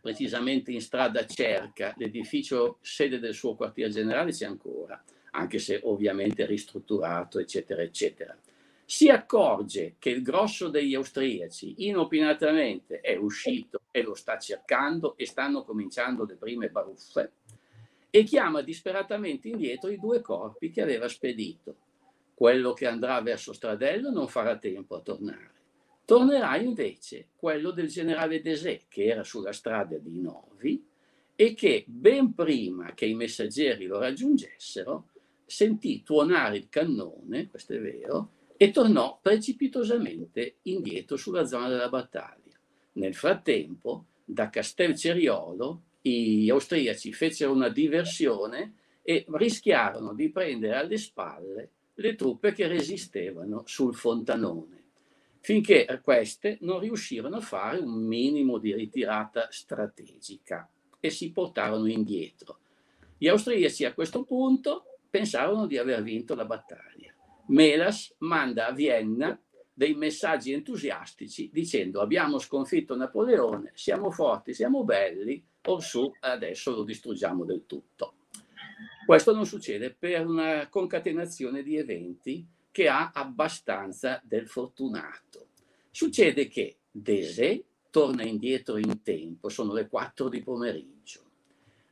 [0.00, 6.46] precisamente in strada Cerca, l'edificio sede del suo quartier generale c'è ancora anche se ovviamente
[6.46, 8.36] ristrutturato, eccetera, eccetera.
[8.84, 15.26] Si accorge che il grosso degli austriaci inopinatamente è uscito e lo sta cercando e
[15.26, 17.32] stanno cominciando le prime baruffe
[18.10, 21.76] e chiama disperatamente indietro i due corpi che aveva spedito.
[22.34, 25.52] Quello che andrà verso Stradello non farà tempo a tornare.
[26.04, 30.84] Tornerà invece quello del generale Desè, che era sulla strada di Novi
[31.36, 35.09] e che ben prima che i messaggeri lo raggiungessero
[35.50, 42.56] sentì tuonare il cannone, questo è vero, e tornò precipitosamente indietro sulla zona della battaglia.
[42.92, 51.70] Nel frattempo, da Castelceriolo, gli austriaci fecero una diversione e rischiarono di prendere alle spalle
[51.94, 54.84] le truppe che resistevano sul Fontanone,
[55.40, 62.58] finché queste non riuscirono a fare un minimo di ritirata strategica e si portarono indietro.
[63.18, 67.12] Gli austriaci a questo punto pensarono di aver vinto la battaglia.
[67.48, 69.38] Melas manda a Vienna
[69.72, 77.44] dei messaggi entusiastici dicendo abbiamo sconfitto Napoleone, siamo forti, siamo belli, orsù adesso lo distruggiamo
[77.44, 78.14] del tutto.
[79.06, 85.48] Questo non succede per una concatenazione di eventi che ha abbastanza del fortunato.
[85.90, 91.22] Succede che Desè torna indietro in tempo, sono le 4 di pomeriggio,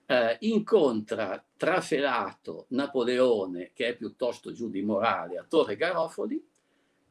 [0.07, 6.42] eh, incontra trafelato Napoleone, che è piuttosto giù di morale, a Torre Garofoli,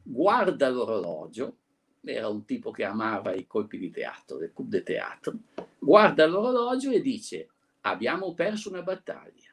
[0.02, 1.56] guarda l'orologio,
[2.02, 5.34] era un tipo che amava i colpi di teatro, le coupe de teatro,
[5.78, 7.50] guarda l'orologio e dice
[7.82, 9.52] abbiamo perso una battaglia,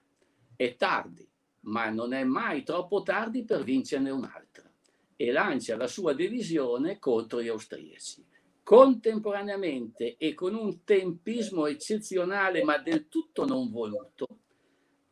[0.55, 1.27] è tardi,
[1.65, 4.63] ma non è mai troppo tardi per vincerne un'altra
[5.17, 8.25] e lancia la sua divisione contro gli austriaci.
[8.63, 14.39] Contemporaneamente e con un tempismo eccezionale ma del tutto non voluto,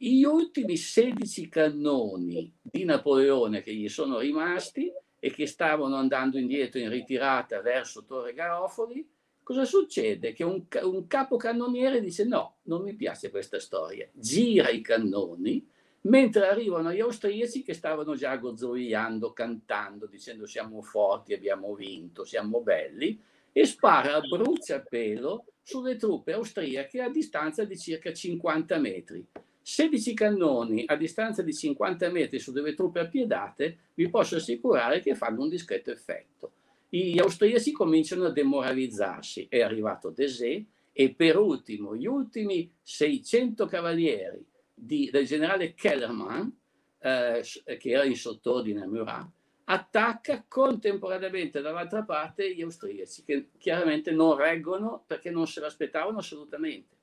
[0.05, 6.79] gli ultimi 16 cannoni di Napoleone che gli sono rimasti e che stavano andando indietro
[6.79, 9.09] in ritirata verso Torre Garofoli,
[9.41, 10.33] cosa succede?
[10.33, 15.65] Che un, un capocannoniere dice no, non mi piace questa storia, gira i cannoni,
[16.01, 22.59] mentre arrivano gli austriaci che stavano già gozzoiando, cantando, dicendo siamo forti, abbiamo vinto, siamo
[22.59, 23.17] belli,
[23.53, 29.25] e spara a bruciapelo sulle truppe austriache a distanza di circa 50 metri.
[29.63, 35.15] 16 cannoni a distanza di 50 metri su delle truppe appiedate, vi posso assicurare che
[35.15, 36.51] fanno un discreto effetto.
[36.89, 44.45] Gli austriaci cominciano a demoralizzarsi, è arrivato Desè e per ultimo gli ultimi 600 cavalieri
[44.73, 46.55] di, del generale Kellerman,
[46.99, 47.41] eh,
[47.79, 49.27] che era in sottordine a Murat,
[49.65, 56.95] attacca contemporaneamente dall'altra parte gli austriaci, che chiaramente non reggono perché non se l'aspettavano assolutamente.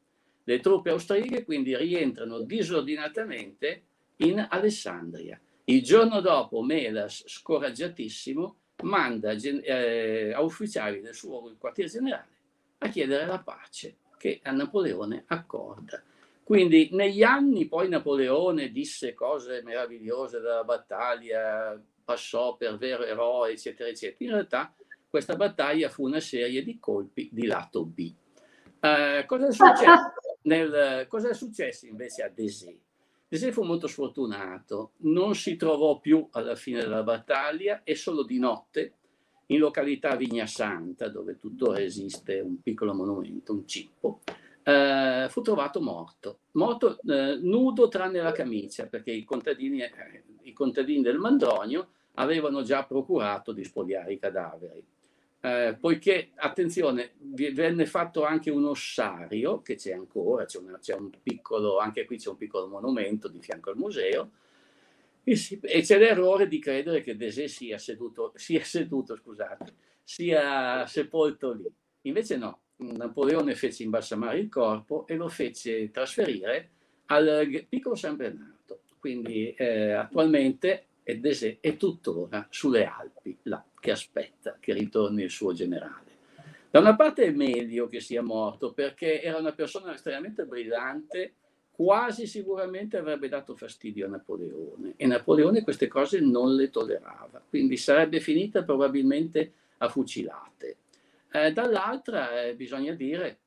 [0.50, 3.82] Le truppe austriache quindi rientrano disordinatamente
[4.16, 5.40] in Alessandria.
[5.62, 12.38] Il giorno dopo Melas, scoraggiatissimo, manda eh, a ufficiali del suo quartier generale
[12.78, 16.02] a chiedere la pace che a Napoleone accorda.
[16.42, 23.88] Quindi negli anni poi Napoleone disse cose meravigliose della battaglia, passò per vero eroe, eccetera,
[23.88, 24.24] eccetera.
[24.24, 24.74] In realtà
[25.08, 28.12] questa battaglia fu una serie di colpi di lato B.
[28.80, 32.74] Eh, cosa, è successo nel, cosa è successo invece a Desè?
[33.28, 38.38] Desè fu molto sfortunato, non si trovò più alla fine della battaglia e solo di
[38.38, 38.94] notte
[39.46, 44.20] in località Vigna Santa, dove tuttora esiste un piccolo monumento, un cippo,
[44.62, 50.52] eh, fu trovato morto, morto eh, nudo tranne la camicia, perché i contadini, eh, i
[50.52, 54.84] contadini del Mandronio avevano già procurato di spogliare i cadaveri.
[55.42, 61.10] Eh, poiché, attenzione, venne fatto anche un ossario, che c'è ancora, c'è, una, c'è, un
[61.22, 64.30] piccolo, anche qui c'è un piccolo monumento di fianco al museo,
[65.24, 69.72] e, si, e c'è l'errore di credere che Desè sia seduto, sia seduto, scusate,
[70.04, 71.72] sia sepolto lì.
[72.02, 76.70] Invece no, Napoleone fece imbalsamare il corpo e lo fece trasferire
[77.06, 78.82] al piccolo San Bernardo.
[78.98, 85.52] Quindi eh, attualmente Desè è tuttora sulle Alpi, là, che aspetta che ritorni il suo
[85.52, 86.08] generale.
[86.70, 91.34] Da una parte è meglio che sia morto perché era una persona estremamente brillante,
[91.72, 97.76] quasi sicuramente avrebbe dato fastidio a Napoleone e Napoleone queste cose non le tollerava, quindi
[97.76, 100.76] sarebbe finita probabilmente a fucilate.
[101.32, 103.38] Eh, dall'altra eh, bisogna dire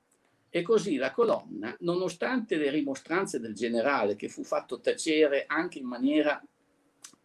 [0.55, 5.87] E così la colonna, nonostante le rimostranze del generale, che fu fatto tacere anche in
[5.87, 6.39] maniera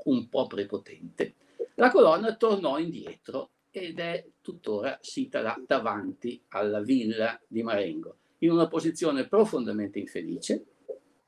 [0.04, 1.34] un po' prepotente,
[1.74, 8.50] la colonna tornò indietro ed è tuttora sita là davanti alla villa di Marengo, in
[8.50, 10.64] una posizione profondamente infelice,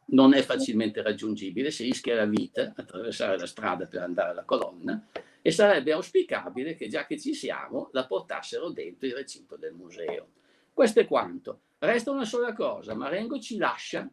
[0.07, 5.07] non è facilmente raggiungibile, si rischia la vita attraversare la strada per andare alla colonna
[5.43, 10.29] e sarebbe auspicabile che già che ci siamo la portassero dentro il recinto del museo.
[10.73, 11.61] Questo è quanto.
[11.83, 14.07] Resta una sola cosa, Marengo ci lascia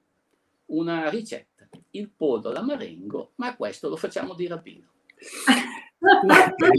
[0.68, 4.88] una ricetta, il pollo alla Marengo, ma questo lo facciamo di rapino.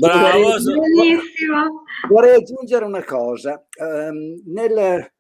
[0.00, 1.84] Bravo, Bellissimo.
[2.08, 3.62] Vorrei aggiungere una cosa.
[3.76, 5.12] Um, nel,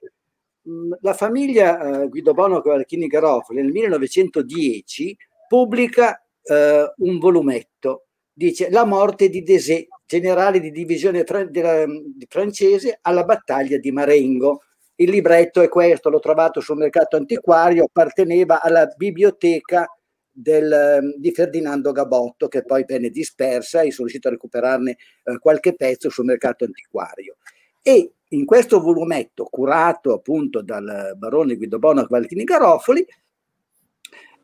[0.66, 5.16] mm, la famiglia uh, Guido Bono Valchini Garofoli nel 1910
[5.48, 12.26] pubblica uh, un volumetto, dice La morte di Desé, generale di divisione fra- della, di
[12.26, 14.62] francese alla battaglia di Marengo.
[15.00, 19.86] Il libretto è questo, l'ho trovato sul mercato antiquario, apparteneva alla biblioteca
[20.28, 25.38] del, ehm, di Ferdinando Gabotto, che poi venne dispersa e sono riuscito a recuperarne eh,
[25.38, 27.36] qualche pezzo sul mercato antiquario.
[27.80, 33.06] E in questo volumetto, curato appunto dal barone Guido Bono Valtini Garofoli,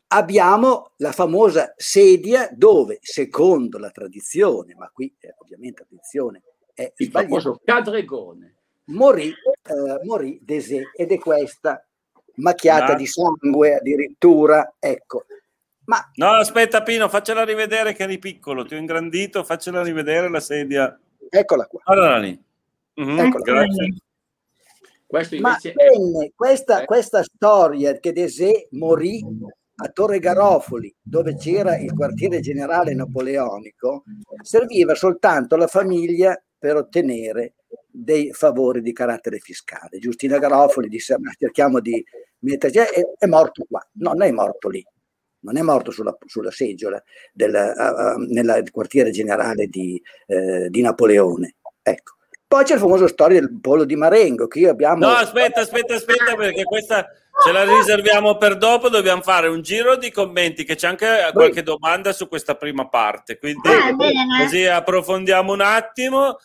[0.07, 6.43] abbiamo la famosa sedia dove, secondo la tradizione, ma qui eh, ovviamente la tradizione
[6.73, 8.54] è il famoso cadregone,
[8.85, 11.85] morì, eh, morì Desè ed è questa
[12.35, 12.95] macchiata ah.
[12.95, 15.25] di sangue addirittura, ecco.
[15.85, 16.11] Ma...
[16.15, 20.99] No, aspetta Pino, faccela rivedere che eri piccolo, ti ho ingrandito, faccela rivedere la sedia.
[21.29, 21.81] Eccola qua.
[21.85, 22.37] Allora, lì.
[22.99, 23.43] Mm-hmm, Eccola.
[23.43, 23.95] Grazie.
[25.39, 26.85] Ma venne questa, eh.
[26.85, 29.23] questa storia che Desè morì
[29.75, 34.03] a Torre Garofoli, dove c'era il quartiere generale napoleonico,
[34.41, 37.53] serviva soltanto alla famiglia per ottenere
[37.95, 39.97] dei favori di carattere fiscale.
[39.99, 42.03] Giustina Garofoli disse: Ma cerchiamo di
[42.39, 43.85] metterci, è, è morto qua.
[43.93, 44.85] No, non è morto lì,
[45.39, 50.81] non è morto sulla, sulla seggiola del, uh, uh, nel quartiere generale di, uh, di,
[50.81, 51.55] Napoleone.
[51.81, 52.13] Ecco.
[52.47, 55.07] Poi c'è il famoso storia del polo di Marengo che abbiamo...
[55.07, 57.07] No, aspetta, aspetta, aspetta, perché questa
[57.43, 61.63] ce la riserviamo per dopo, dobbiamo fare un giro di commenti, che c'è anche qualche
[61.63, 63.95] domanda su questa prima parte, quindi ah,
[64.43, 66.37] così approfondiamo un attimo.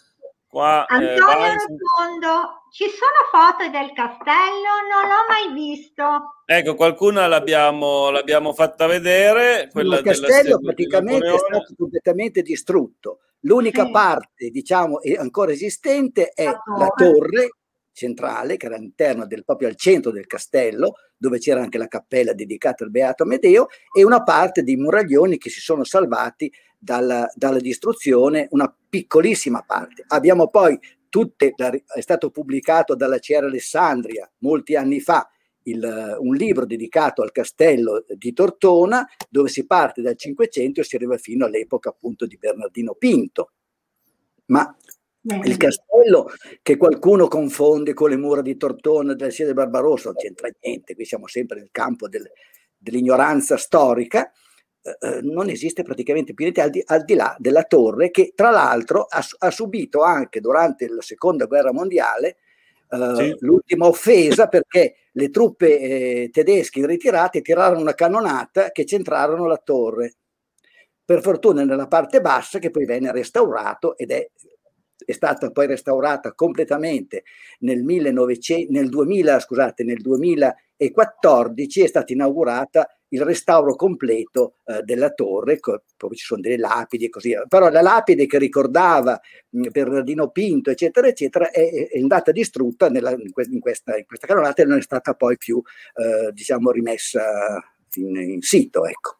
[0.51, 4.82] Qua, eh, Antonio eh, Rotondo, ci sono foto del castello?
[4.90, 6.42] Non l'ho mai visto.
[6.44, 9.68] Ecco, qualcuna l'abbiamo, l'abbiamo fatta vedere.
[9.70, 13.20] Quella il castello praticamente è stato completamente distrutto.
[13.42, 13.90] L'unica sì.
[13.92, 16.78] parte, diciamo, ancora esistente è la torre.
[16.80, 17.48] la torre
[17.92, 22.33] centrale, che era all'interno del, proprio al centro del castello, dove c'era anche la cappella
[22.33, 27.59] dedicata al Beato Amedeo, e una parte dei muraglioni che si sono salvati dalla, dalla
[27.59, 30.03] distruzione, una piccolissima parte.
[30.09, 30.79] Abbiamo poi
[31.11, 35.29] tutte, è stato pubblicato dalla CR Alessandria molti anni fa
[35.64, 40.97] il, un libro dedicato al castello di Tortona, dove si parte dal Cinquecento e si
[40.97, 43.53] arriva fino all'epoca appunto di Bernardino Pinto.
[44.47, 44.75] Ma
[45.23, 46.31] il castello
[46.62, 51.05] che qualcuno confonde con le mura di Tortona della Sede Barbarossa non c'entra niente, qui
[51.05, 52.31] siamo sempre nel campo del,
[52.77, 54.31] dell'ignoranza storica.
[54.83, 58.33] Eh, eh, non esiste praticamente più niente al di, al di, là della torre che
[58.35, 62.39] tra l'altro ha, ha, subito anche durante la seconda guerra mondiale
[62.89, 63.37] eh, sì.
[63.41, 69.61] l'ultima offesa perché le truppe eh, tedesche in ritirata tirarono una cannonata che centrarono la
[69.62, 70.14] torre
[71.05, 74.31] per fortuna nella parte bassa che poi venne restaurato ed è
[75.05, 77.24] è stata poi restaurata completamente
[77.61, 85.11] nel, 1900, nel, 2000, scusate, nel 2014 è stata inaugurata il restauro completo eh, della
[85.11, 87.44] torre, poi ci sono delle lapidi e così via.
[87.48, 89.20] Però la lapide che ricordava
[89.51, 94.07] mh, Bernardino Pinto, eccetera, eccetera, è, è andata distrutta nella, in, questa, in, questa, in
[94.07, 95.61] questa canonata e non è stata poi più,
[95.94, 97.61] eh, diciamo, rimessa
[97.94, 99.18] in, in sito, ecco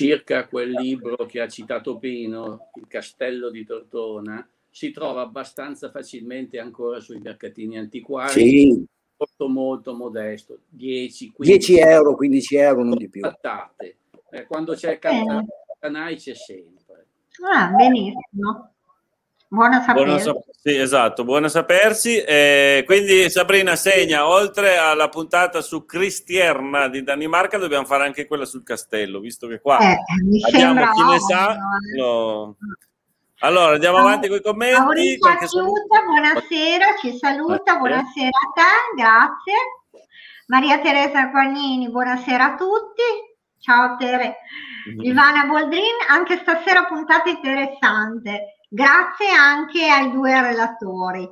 [0.00, 6.58] circa quel libro che ha citato Pino, Il castello di Tortona, si trova abbastanza facilmente
[6.58, 8.32] ancora sui mercatini antiquari.
[8.32, 8.86] Sì.
[9.20, 13.20] Molto, molto modesto, 10, 15 10 euro, 15 euro, non di più.
[13.20, 13.96] Pattate.
[14.30, 17.06] Eh, quando c'è il canale c'è sempre.
[17.52, 18.72] Ah, benissimo.
[19.52, 20.30] Buona sapersi.
[20.30, 22.18] Buona, sì, esatto, buona sapersi.
[22.18, 28.44] Eh, quindi Sabrina segna, oltre alla puntata su Cristierna di Danimarca, dobbiamo fare anche quella
[28.44, 29.96] sul castello, visto che qua eh,
[30.52, 31.56] abbiamo chi ne sa.
[31.96, 32.54] Lo...
[33.40, 34.78] Allora, andiamo avanti con i commenti.
[34.78, 39.54] Mauricio Acciuta, buonasera, ci saluta, buonasera a te, grazie.
[40.46, 43.02] Maria Teresa Guagnini, buonasera a tutti.
[43.58, 44.36] Ciao Tere.
[44.88, 45.00] Mm-hmm.
[45.00, 48.59] Ivana Boldrin, anche stasera puntata interessante.
[48.72, 51.28] Grazie anche ai due relatori.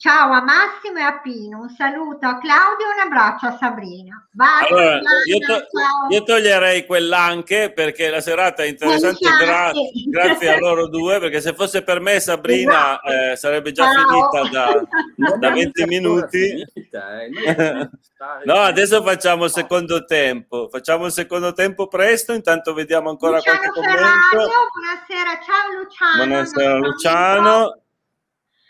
[0.00, 4.26] Ciao a Massimo e a Pino, un saluto a Claudio e un abbraccio a Sabrina.
[4.32, 5.66] Vai, allora, io, to-
[6.08, 9.72] io, toglierei quell'anche perché la serata è interessante gra-
[10.08, 13.32] grazie a loro due perché se fosse per me Sabrina esatto.
[13.32, 14.30] eh, sarebbe già Ciao.
[14.30, 16.64] finita da, da 20 minuti.
[18.44, 20.70] no, adesso facciamo il secondo tempo.
[20.70, 24.52] Facciamo il secondo tempo presto, intanto vediamo ancora Luciano qualche Ferrario, commento.
[24.72, 26.24] Buonasera, ciao Luciano.
[26.24, 27.74] Buonasera Luciano.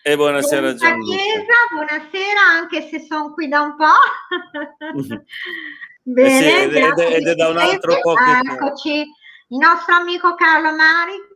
[0.03, 1.15] E buonasera Gianluca.
[1.15, 3.85] Chiesa, buonasera anche se sono qui da un po'.
[6.03, 8.51] Bene, eh sì, ed, ed, ed, è da un altro po' che...
[8.51, 11.29] Eccoci, il nostro amico Carlo Mari.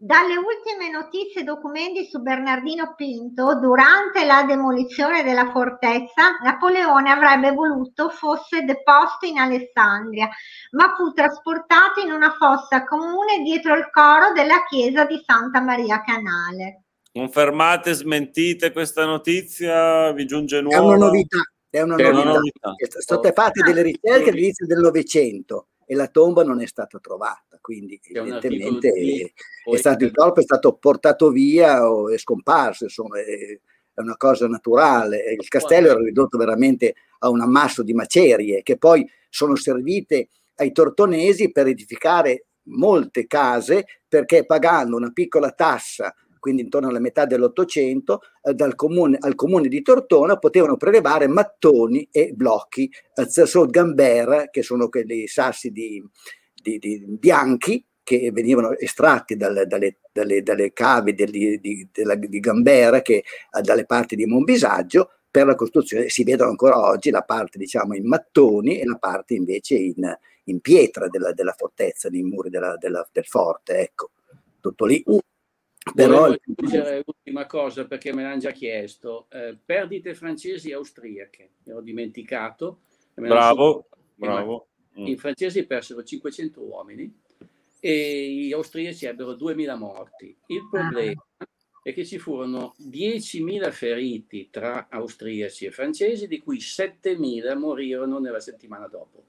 [0.00, 7.50] Dalle ultime notizie e documenti su Bernardino Pinto, durante la demolizione della fortezza, Napoleone avrebbe
[7.50, 10.28] voluto fosse deposto in Alessandria,
[10.70, 16.00] ma fu trasportato in una fossa comune dietro il coro della chiesa di Santa Maria
[16.00, 16.84] Canale.
[17.18, 20.12] Confermate, smentite questa notizia?
[20.12, 20.76] Vi giunge nuova?
[20.76, 21.38] È una novità.
[21.68, 22.10] È una novità.
[22.10, 22.74] Una novità.
[22.88, 27.58] Sono state fatte delle ricerche all'inizio del Novecento e la tomba non è stata trovata,
[27.60, 29.32] quindi evidentemente è,
[29.68, 34.16] è stato, il corpo è stato portato via o è scomparso, insomma è, è una
[34.16, 35.32] cosa naturale.
[35.32, 40.70] Il castello era ridotto veramente a un ammasso di macerie che poi sono servite ai
[40.70, 48.20] tortonesi per edificare molte case perché pagando una piccola tassa quindi intorno alla metà dell'Ottocento,
[48.42, 54.88] eh, comune, al comune di Tortona potevano prelevare mattoni e blocchi, eh, gambera, che sono
[54.88, 56.02] quelli sassi di,
[56.54, 62.40] di, di bianchi, che venivano estratti dal, dalle, dalle, dalle, cave degli, di, della, di
[62.40, 67.20] Gambera, che eh, dalle parti di Monbisaggio, per la costruzione si vedono ancora oggi la
[67.20, 72.22] parte diciamo in mattoni e la parte invece in, in pietra della, della, fortezza, nei
[72.22, 74.10] muri della, della, del forte, ecco,
[74.60, 75.04] tutto lì.
[75.94, 76.20] Però...
[76.20, 79.26] Volevo aggiungere l'ultima cosa perché me l'hanno già chiesto.
[79.30, 82.80] Eh, perdite francesi e austriache, mi ero dimenticato.
[83.14, 84.66] Bravo, bravo.
[84.98, 85.06] Mm.
[85.06, 87.12] I francesi persero 500 uomini
[87.80, 90.36] e gli austriaci ebbero 2000 morti.
[90.46, 91.24] Il problema
[91.82, 98.40] è che ci furono 10.000 feriti tra austriaci e francesi, di cui 7.000 morirono nella
[98.40, 99.24] settimana dopo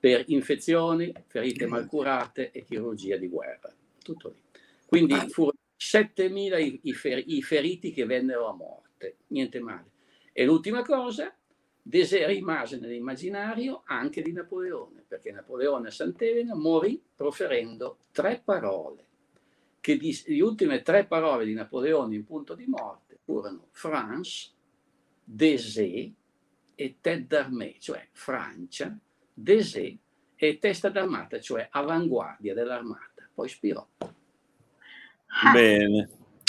[0.00, 3.70] per infezioni, ferite malcurate e chirurgia di guerra.
[4.02, 4.40] Tutto lì.
[4.86, 5.49] Quindi furono
[5.80, 9.90] 7.000 i, i, fer- i, feriti che vennero a morte, niente male.
[10.32, 11.34] E l'ultima cosa,
[11.82, 19.06] Desè rimase nell'immaginario anche di Napoleone, perché Napoleone a Sant'Elena morì proferendo tre parole,
[19.80, 24.52] che di, le ultime tre parole di Napoleone in punto di morte furono France,
[25.24, 26.10] Desè
[26.74, 28.96] e tête d'armée, cioè Francia,
[29.32, 29.96] Desè
[30.36, 33.28] e testa d'armata, cioè avanguardia dell'armata.
[33.32, 33.86] Poi spirò.
[35.52, 36.08] Bene.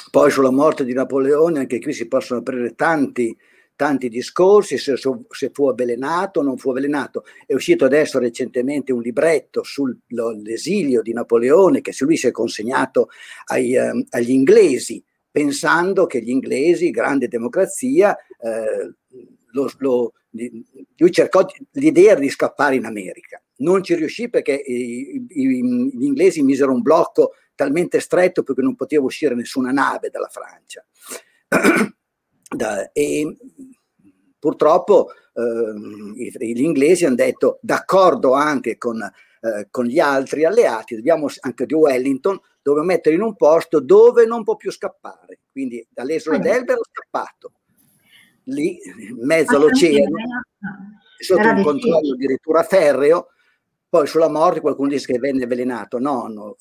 [0.09, 3.35] Poi sulla morte di Napoleone, anche qui si possono aprire tanti,
[3.75, 7.23] tanti discorsi, se, se, fu avvelenato o non fu avvelenato.
[7.45, 13.07] È uscito adesso recentemente un libretto sull'esilio di Napoleone che lui si è consegnato
[13.45, 15.01] ai, um, agli inglesi,
[15.31, 18.93] pensando che gli inglesi, grande democrazia, eh,
[19.53, 23.41] lo, lo, lui cercò l'idea di scappare in America.
[23.57, 28.75] Non ci riuscì perché i, i, gli inglesi misero un blocco talmente stretto perché non
[28.75, 30.83] poteva uscire nessuna nave dalla Francia.
[32.49, 33.37] da, e
[34.39, 41.27] purtroppo eh, gli inglesi hanno detto d'accordo anche con, eh, con, gli altri alleati, dobbiamo
[41.41, 45.41] anche di Wellington, dobbiamo mettere in un posto dove non può più scappare.
[45.51, 47.51] Quindi dall'isola d'Elba era scappato,
[48.45, 50.17] lì in mezzo all'oceano,
[51.19, 53.27] sotto un controllo addirittura ferreo,
[53.91, 56.55] poi sulla morte qualcuno dice che venne avvelenato, no, no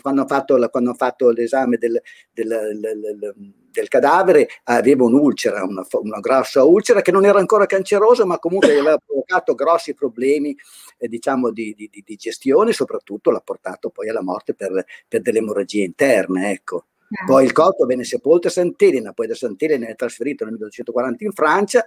[0.00, 3.34] quando, hanno fatto, quando, hanno fatto, l'esame del, del, del,
[3.70, 8.72] del cadavere aveva un'ulcera, una, una, grossa ulcera che non era ancora cancerosa ma comunque
[8.72, 10.52] aveva provocato grossi problemi
[10.98, 15.38] eh, diciamo di, di, di, gestione, soprattutto l'ha portato poi alla morte per, per delle
[15.38, 16.86] emorragie interne, ecco.
[17.26, 21.32] Poi il corpo venne sepolto a Sant'Elena, poi da Sant'Elena è trasferito nel 1240 in
[21.32, 21.86] Francia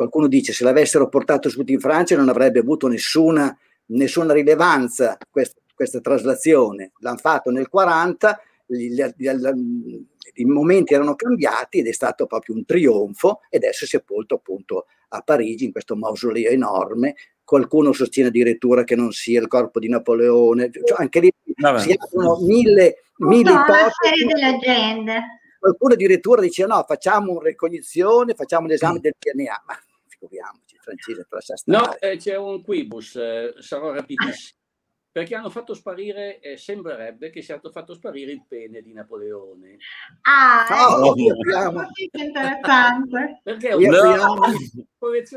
[0.00, 3.54] Qualcuno dice se l'avessero portato subito in Francia non avrebbe avuto nessuna,
[3.88, 6.92] nessuna rilevanza questa, questa traslazione.
[7.00, 12.54] L'hanno fatto nel 40, gli, gli, gli, i momenti erano cambiati ed è stato proprio
[12.54, 17.16] un trionfo ed adesso è sepolto appunto a Parigi in questo mausoleo enorme.
[17.44, 21.78] Qualcuno sostiene addirittura che non sia il corpo di Napoleone, cioè anche lì Vabbè.
[21.78, 24.24] si aprono mille, mille ipotesi.
[25.58, 29.02] Qualcuno addirittura dice no, facciamo una ricognizione, facciamo l'esame mm.
[29.02, 29.78] del DNA, ma
[30.20, 31.78] figuriamoci, francese lascia stare.
[31.78, 34.58] No, eh, c'è un quibus, eh, sarò rapidissimo
[35.12, 39.76] perché hanno fatto sparire, eh, sembrerebbe che sia stato fatto sparire il pene di Napoleone.
[40.22, 41.82] Ah, oh, ecco, apriamo.
[41.96, 43.40] interessante.
[43.42, 44.44] Perché apriamo,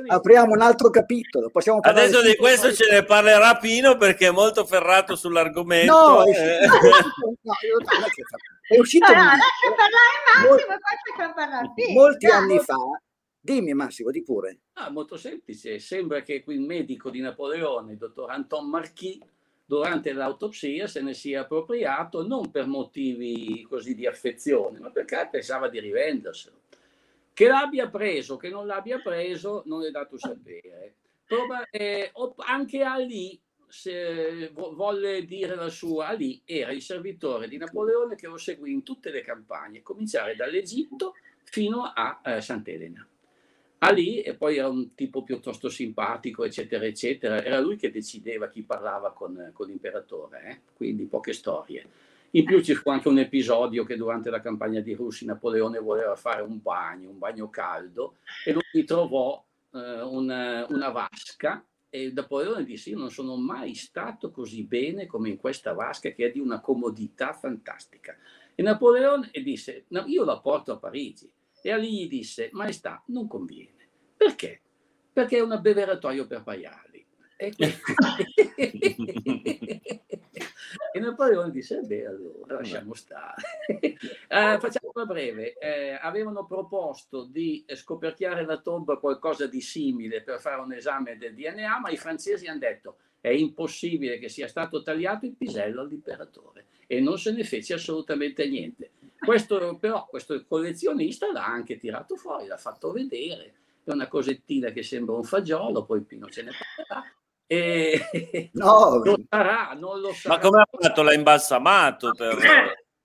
[0.07, 1.51] apriamo, un altro capitolo.
[1.81, 5.91] Adesso di questo ce ne parlerà Pino perché è molto ferrato sull'argomento.
[5.91, 6.67] No, eh.
[7.41, 7.53] no,
[8.67, 11.99] è uscito no, no, lascia parlare Massimo e poi facciamo parlare Pino.
[11.99, 12.77] Molti anni fa
[13.46, 14.60] Dimmi Massimo, di pure.
[14.76, 19.20] Ah, molto semplice, sembra che il medico di Napoleone, il dottor Anton Marquis,
[19.66, 25.68] durante l'autopsia se ne sia appropriato non per motivi così di affezione, ma perché pensava
[25.68, 26.56] di rivenderselo.
[27.34, 30.96] Che l'abbia preso, che non l'abbia preso, non è dato sapere.
[31.26, 32.14] Proba- eh,
[32.48, 33.38] anche Ali
[33.68, 38.84] se volle dire la sua, Ali era il servitore di Napoleone che lo seguì in
[38.84, 43.06] tutte le campagne, cominciare dall'Egitto fino a eh, Sant'Elena.
[43.84, 47.43] Ali e poi era un tipo piuttosto simpatico, eccetera, eccetera.
[47.43, 50.59] Era lui che decideva chi parlava con, con l'imperatore, eh?
[50.73, 51.86] quindi poche storie.
[52.31, 56.15] In più ci fu anche un episodio che durante la campagna di Russi Napoleone voleva
[56.15, 58.15] fare un bagno, un bagno caldo,
[58.45, 64.31] e lui trovò eh, una, una vasca e Napoleone disse io non sono mai stato
[64.31, 68.15] così bene come in questa vasca che è di una comodità fantastica.
[68.55, 71.29] E Napoleone disse no, io la porto a Parigi.
[71.66, 73.88] E Ali gli disse, maestà, non conviene.
[74.18, 74.59] Perché?
[75.14, 77.05] Perché è un abbeveratoio per maiali.
[77.38, 77.53] E,
[80.93, 83.41] e Napoleone disse, beh, allora lasciamo stare.
[83.68, 83.97] eh,
[84.59, 85.57] facciamola breve.
[85.57, 91.34] Eh, avevano proposto di scoperchiare la tomba qualcosa di simile per fare un esame del
[91.34, 96.66] DNA, ma i francesi hanno detto, è impossibile che sia stato tagliato il pisello all'imperatore
[96.88, 98.91] e non se ne fece assolutamente niente.
[99.26, 103.53] Questo però, questo collezionista l'ha anche tirato fuori, l'ha fatto vedere,
[103.84, 107.13] è una cosettina che sembra un fagiolo, poi Pino ce ne parlerà.
[107.45, 110.36] E no, lo sarà, non lo sarà.
[110.36, 111.01] Ma come ha fatto?
[111.01, 112.38] L'ha imbalsamato per...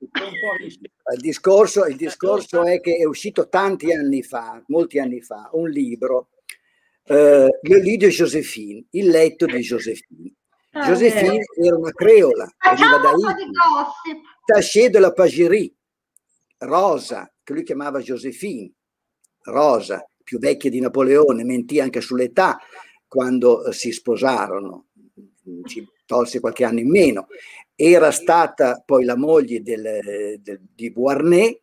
[0.00, 5.68] Il discorso, il discorso è che è uscito tanti anni fa, molti anni fa, un
[5.68, 6.28] libro,
[7.08, 10.32] eh, Le lit de Josephine, il letto di Josephine.
[10.72, 13.46] Ah, Josephine era una creola, veniva da Italia,
[14.44, 15.74] Taché de la Pagerie,
[16.59, 18.70] Rosa, che lui chiamava Josephine,
[19.44, 22.59] Rosa, più vecchia di Napoleone, mentì anche sull'età
[23.06, 24.88] quando eh, si sposarono,
[25.64, 27.28] ci tolse qualche anno in meno.
[27.74, 31.59] Era stata poi la moglie del, del, di Beauharnais,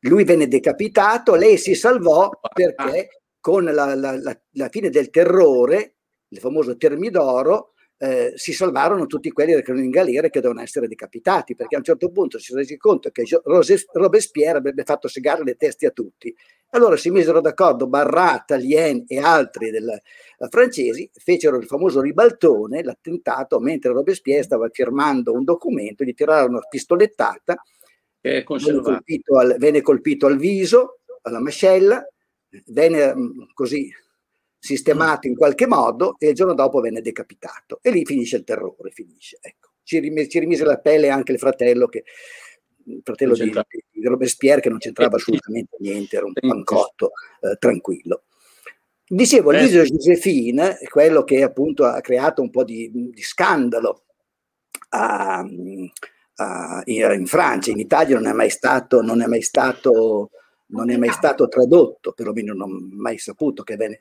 [0.00, 5.94] lui venne decapitato, lei si salvò perché con la, la, la, la fine del terrore,
[6.28, 7.71] il famoso Termidoro,
[8.02, 11.76] eh, si salvarono tutti quelli che erano in galera e che dovevano essere decapitati, perché
[11.76, 13.22] a un certo punto si resi conto che
[13.92, 16.34] Robespierre avrebbe fatto segare le teste a tutti.
[16.70, 22.82] Allora si misero d'accordo Barrat, Talien e altri della, eh, francesi, fecero il famoso ribaltone,
[22.82, 27.62] l'attentato, mentre Robespierre stava firmando un documento, gli tirarono una pistolettata,
[28.20, 32.04] venne colpito, al, venne colpito al viso, alla mascella,
[32.66, 33.88] venne mm, così
[34.62, 37.80] sistemato in qualche modo e il giorno dopo venne decapitato.
[37.82, 39.38] E lì finisce il terrore, finisce.
[39.40, 39.70] Ecco.
[39.82, 42.04] Ci, rimise, ci rimise la pelle anche il fratello, che,
[42.84, 43.52] il fratello di,
[43.90, 47.10] di, Robespierre che non c'entrava assolutamente niente, era un pancotto
[47.40, 48.22] eh, tranquillo.
[49.04, 49.62] Dicevo, eh.
[49.62, 54.04] Liso Josephine, quello che appunto ha creato un po' di, di scandalo
[54.90, 55.44] a,
[56.36, 60.30] a, in Francia, in Italia non è mai stato, non è mai stato
[60.72, 64.00] non è mai stato tradotto, perlomeno non ho mai saputo che, vene,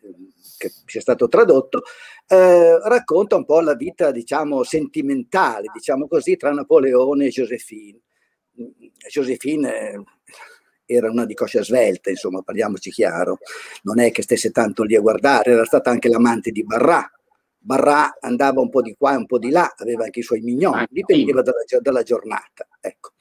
[0.57, 1.83] che sia stato tradotto,
[2.27, 7.99] eh, racconta un po' la vita, diciamo, sentimentale, diciamo così, tra Napoleone e Josephine.
[9.09, 10.03] Josephine eh,
[10.85, 13.39] era una di coscia svelta, insomma, parliamoci chiaro,
[13.83, 17.09] non è che stesse tanto lì a guardare, era stata anche l'amante di Barra.
[17.63, 20.41] Barra andava un po' di qua e un po' di là, aveva anche i suoi
[20.41, 22.67] mignoni, dipendeva dalla, dalla giornata.
[22.79, 23.11] Ecco.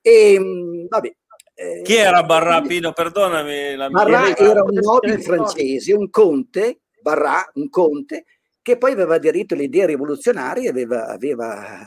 [0.00, 1.16] E vabbè,
[1.54, 2.92] eh, Chi era Barrapino?
[2.92, 3.76] Perdonami.
[3.76, 8.24] La Barra era un nobile francese, un conte, Barra, un conte,
[8.60, 11.86] che poi aveva aderito alle idee rivoluzionarie e aveva, aveva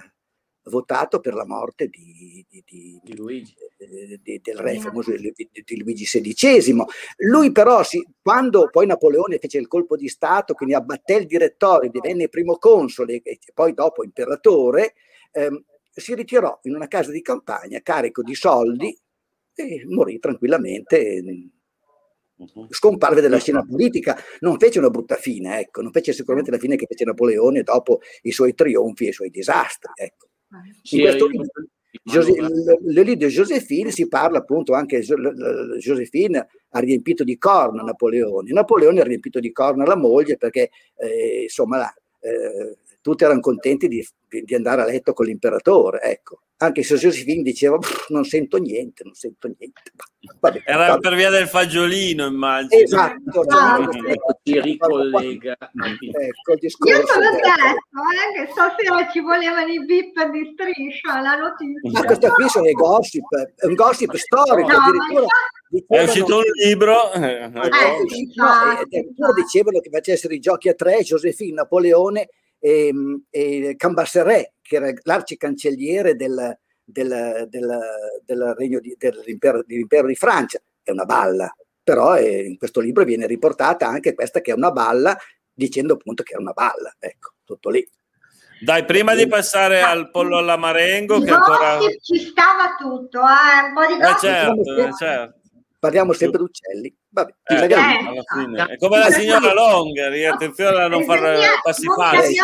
[0.70, 3.54] votato per la morte di, di, di, di Luigi.
[3.78, 6.84] Eh, del re famoso di, Luigi XVI.
[7.18, 11.90] Lui però, si, quando poi Napoleone fece il colpo di Stato, quindi abbatté il direttore,
[11.90, 14.94] divenne primo console e poi dopo imperatore,
[15.32, 18.98] ehm, si ritirò in una casa di campagna carico di soldi
[19.58, 21.24] e morì tranquillamente.
[22.70, 26.76] Scomparve dalla scena politica, non fece una brutta fine, ecco, non fece sicuramente la fine
[26.76, 29.92] che fece Napoleone dopo i suoi trionfi e i suoi disastri.
[29.96, 30.28] Ecco.
[30.92, 31.48] In questo libro,
[32.04, 32.34] José,
[32.86, 38.52] le di Josephine si parla appunto anche Josephine ha riempito di corna Napoleone.
[38.52, 44.06] Napoleone ha riempito di corna la moglie perché eh, insomma eh, tutti erano contenti di,
[44.28, 46.42] di, andare a letto con l'imperatore, ecco.
[46.60, 47.78] Anche se Josephine diceva
[48.08, 49.92] non sento niente, non sento niente.
[50.40, 51.00] Vabbè, Era vabbè.
[51.00, 52.82] per via del fagiolino, immagino.
[52.82, 53.88] Esatto, ah,
[54.44, 55.56] ci ricollega.
[55.56, 56.96] Ecco il discorso.
[56.96, 61.92] Io l'ho detto, eh, che stasera ci volevano i bip di striscia, la notizia.
[61.92, 65.28] Ma questo qui sono i gossip, è un gossip storico, no, addirittura
[65.88, 71.54] è uscito un libro eh, eh, addirittura dicevano che facessero i giochi a tre Josephine,
[71.54, 72.30] Napoleone
[72.60, 72.94] e,
[73.30, 77.80] e Cambasserè che era l'arcicancelliere del, del, del,
[78.26, 81.54] del regno di, dell'impero, dell'impero, di Francia è una balla
[81.84, 85.18] però è, in questo libro viene riportata anche questa che è una balla
[85.54, 87.88] dicendo appunto che è una balla ecco tutto lì
[88.60, 91.78] dai, prima di passare al pollo alla marengo, che ancora...
[92.02, 93.68] ci stava tutto, eh?
[93.68, 95.38] un po' di eh, certo, eh, certo
[95.80, 96.96] parliamo sempre di uccelli.
[97.18, 98.66] Vabbè, eh, alla fine.
[98.66, 102.36] È come la signora Longeri, attenzione a non far passi falsi.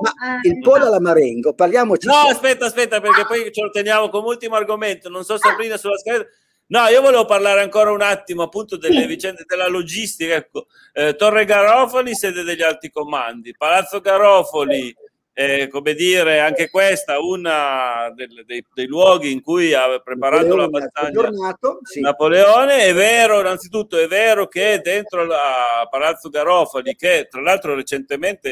[0.00, 2.06] Ma il pollo alla marengo, parliamoci.
[2.06, 5.08] No, aspetta, aspetta, perché poi ce lo teniamo come ultimo argomento.
[5.08, 6.24] Non so Sabrina sulla scheda.
[6.68, 10.34] No, io volevo parlare ancora un attimo appunto delle vicende della logistica.
[10.34, 14.94] Ecco, eh, Torre Garofoli, sede degli alti comandi, Palazzo Garofoli,
[15.38, 20.62] eh, come dire, anche questa una del, dei, dei, luoghi in cui ha preparato Napoleone,
[20.62, 22.00] la battaglia sì.
[22.00, 22.84] Napoleone.
[22.84, 28.48] È vero, innanzitutto, è vero che dentro la Palazzo Garofali, che tra l'altro recentemente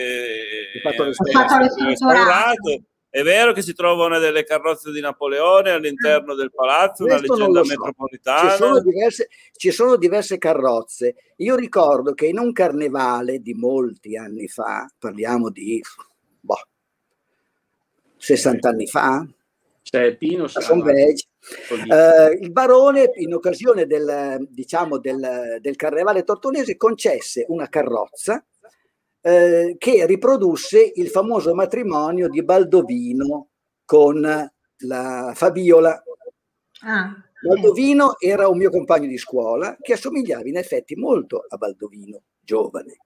[0.75, 7.05] è, è restaurato, è vero che si trovano delle carrozze di Napoleone all'interno del palazzo,
[7.05, 7.69] Questo una leggenda so.
[7.71, 8.51] metropolitana.
[8.51, 11.15] Ci sono, diverse, ci sono, diverse, carrozze.
[11.37, 15.81] Io ricordo che in un carnevale di molti anni fa, parliamo di
[16.41, 16.59] boh,
[18.25, 19.27] 60 anni fa.
[19.83, 20.47] Cioè, Pino
[21.91, 28.43] eh, il barone, in occasione del, diciamo, del, del carnevale tortonese, concesse una carrozza
[29.21, 33.49] eh, che riprodusse il famoso matrimonio di Baldovino
[33.85, 36.03] con la Fabiola.
[36.81, 37.15] Ah.
[37.47, 42.97] Baldovino era un mio compagno di scuola che assomigliava in effetti molto a Baldovino, giovane.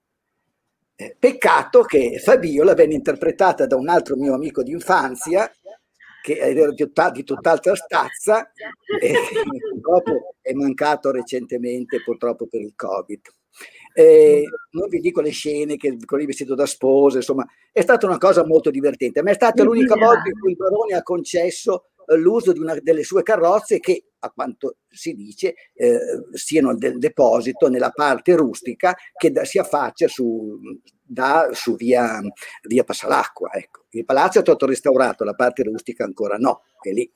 [1.01, 5.49] Eh, peccato che Fabiola venne interpretata da un altro mio amico di infanzia,
[6.20, 8.51] che era di, di tutt'altra stazza,
[9.01, 9.12] e
[9.70, 13.20] purtroppo è mancato recentemente, purtroppo per il Covid.
[13.92, 14.42] Eh,
[14.72, 18.18] non vi dico le scene che con il vestito da sposa, insomma, è stata una
[18.18, 19.22] cosa molto divertente.
[19.22, 23.02] Ma è stata l'unica volta in cui il barone ha concesso l'uso di una delle
[23.02, 25.98] sue carrozze che, a quanto si dice, eh,
[26.32, 30.59] siano del deposito nella parte rustica che da, si affaccia su,
[31.02, 32.20] da, su via,
[32.62, 33.50] via Passalacqua.
[33.52, 33.86] Ecco.
[33.90, 37.11] Il palazzo è stato restaurato, la parte rustica ancora no, è lì,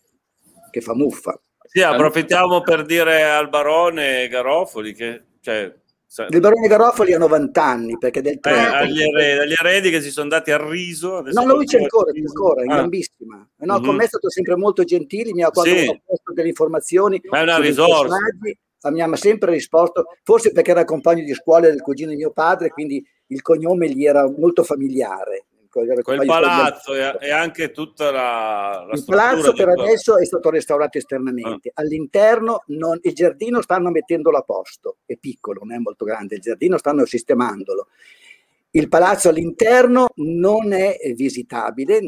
[0.71, 1.41] che fa muffa.
[1.65, 5.75] Sì, approfittiamo per dire al barone Garofoli che cioè,
[6.29, 10.03] il barone Garofoli ha 90 anni perché del 30 eh, agli, eredi, agli, eredi, che
[10.03, 12.77] si sono dati a riso no lui c'è ancora, c'è ancora è ah.
[12.77, 13.85] gambissima no, mm-hmm.
[13.85, 16.01] con me è stato sempre molto gentile mi ha quando sì.
[16.05, 18.17] posto delle informazioni ma è una risorsa
[18.91, 22.69] mi ha sempre risposto forse perché era compagno di scuola del cugino di mio padre
[22.69, 25.47] quindi il cognome gli era molto familiare
[26.03, 31.71] quel palazzo e, anche tutta la, la il palazzo per adesso è stato restaurato esternamente.
[31.71, 31.83] Ah.
[31.83, 36.41] all'interno non, il giardino stanno mettendolo a posto è piccolo non è molto grande il
[36.43, 37.89] giardino stanno sistemandolo
[38.75, 42.01] il palazzo all'interno non è visitabile,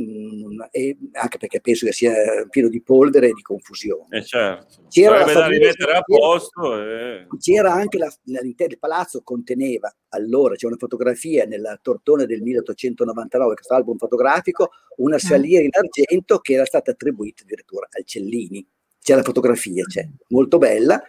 [1.12, 2.14] anche perché penso che sia
[2.48, 4.16] pieno di polvere e di confusione.
[4.16, 4.84] Eh certo.
[4.88, 7.26] C'era, la rimettere a posto e...
[7.38, 13.74] c'era anche la, il palazzo conteneva allora, c'è una fotografia nella Tortone del 1899, questo
[13.74, 18.66] album fotografico, una saliera in argento che era stata attribuita addirittura al Cellini.
[19.02, 21.02] C'è la fotografia, c'è, molto bella,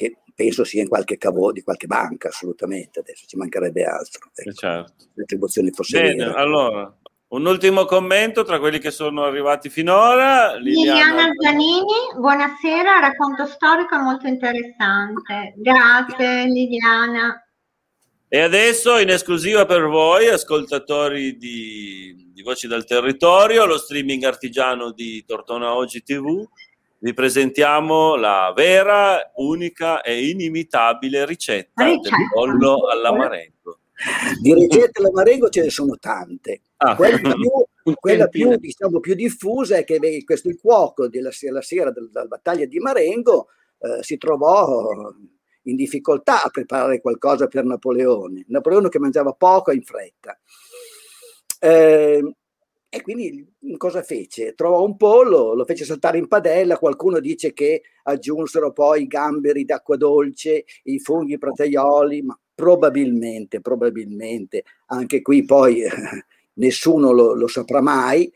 [0.00, 4.30] che penso sia in qualche cavo di qualche banca, assolutamente, adesso ci mancherebbe altro.
[4.32, 5.04] Ecco, certo.
[5.12, 6.38] Le attribuzioni fossero Bene, vere.
[6.38, 6.98] allora,
[7.28, 10.54] un ultimo commento tra quelli che sono arrivati finora.
[10.54, 11.84] Liliana, Liliana Zanini,
[12.16, 15.52] buonasera, racconto storico molto interessante.
[15.56, 17.44] Grazie Liliana.
[18.26, 24.92] E adesso in esclusiva per voi, ascoltatori di, di Voci dal Territorio, lo streaming artigiano
[24.92, 26.48] di Tortona Oggi TV
[27.00, 32.16] vi presentiamo la vera, unica e inimitabile ricetta, ricetta.
[32.16, 33.78] del pollo all'amarengo.
[34.40, 36.62] Di ricette all'amarengo ce ne sono tante.
[36.76, 36.94] Ah.
[36.96, 37.50] Quella, più,
[37.98, 42.26] quella più, diciamo, più, diffusa è che questo il cuoco della, la sera della, della
[42.26, 43.48] battaglia di Marengo
[43.78, 44.90] eh, si trovò
[45.64, 48.44] in difficoltà a preparare qualcosa per Napoleone.
[48.48, 50.38] Napoleone che mangiava poco e in fretta.
[51.58, 52.34] Eh,
[52.92, 54.54] e quindi cosa fece?
[54.54, 59.64] Trovò un pollo, lo fece saltare in padella, qualcuno dice che aggiunsero poi i gamberi
[59.64, 65.84] d'acqua dolce, i funghi prataioli, ma probabilmente, probabilmente, anche qui poi
[66.54, 68.28] nessuno lo, lo saprà mai,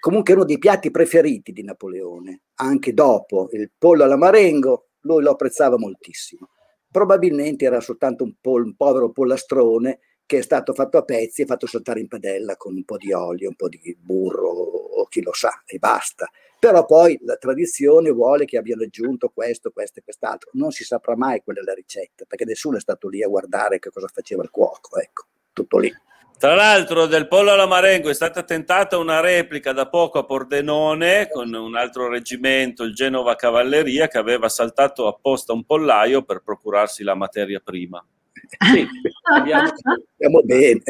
[0.00, 5.30] comunque uno dei piatti preferiti di Napoleone, anche dopo il pollo alla marengo, lui lo
[5.30, 6.50] apprezzava moltissimo.
[6.90, 11.46] Probabilmente era soltanto un, pol, un povero pollastrone che è stato fatto a pezzi e
[11.46, 15.22] fatto saltare in padella con un po' di olio, un po' di burro o chi
[15.22, 16.28] lo sa e basta.
[16.58, 20.50] Però poi la tradizione vuole che abbiano aggiunto questo, questo e quest'altro.
[20.54, 23.78] Non si saprà mai qual è la ricetta, perché nessuno è stato lì a guardare
[23.78, 25.92] che cosa faceva il cuoco, ecco, tutto lì.
[26.38, 31.28] Tra l'altro del pollo alla marengo è stata tentata una replica da poco a Pordenone
[31.30, 37.02] con un altro reggimento, il Genova Cavalleria, che aveva saltato apposta un pollaio per procurarsi
[37.02, 38.04] la materia prima.
[38.48, 38.86] Sì,
[39.24, 39.68] abbiamo...
[40.14, 40.82] Stiamo bene.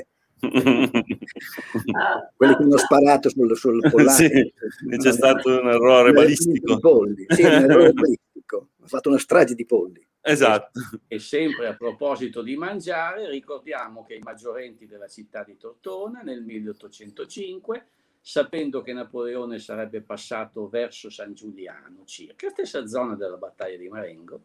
[2.36, 4.11] Quelli che hanno sparato sul, sul pollaio.
[4.11, 4.52] Sì,
[4.98, 6.80] c'è stato un errore balistico.
[7.28, 8.68] Sì, un errore balistico.
[8.82, 10.07] Ha fatto una strage di polli.
[10.26, 10.80] Esatto.
[11.07, 16.42] E sempre a proposito di mangiare, ricordiamo che i maggiorenti della città di Tortona nel
[16.42, 17.86] 1805,
[18.22, 24.44] sapendo che Napoleone sarebbe passato verso San Giuliano, circa stessa zona della battaglia di Marengo,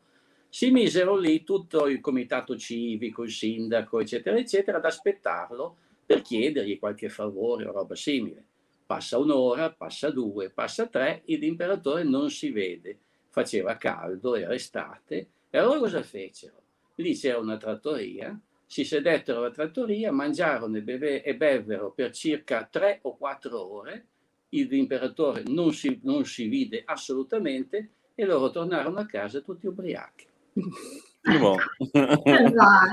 [0.49, 5.75] si misero lì tutto il comitato civico, il sindaco, eccetera, eccetera, ad aspettarlo
[6.05, 8.43] per chiedergli qualche favore o roba simile.
[8.85, 12.97] Passa un'ora, passa due, passa tre, e l'imperatore non si vede.
[13.29, 16.61] Faceva caldo, era estate, e allora cosa fecero?
[16.95, 22.67] Lì c'era una trattoria, si sedettero alla trattoria, mangiarono e, beve, e bevvero per circa
[22.69, 24.05] tre o quattro ore,
[24.49, 30.28] l'imperatore non si, non si vide assolutamente e loro tornarono a casa tutti ubriachi.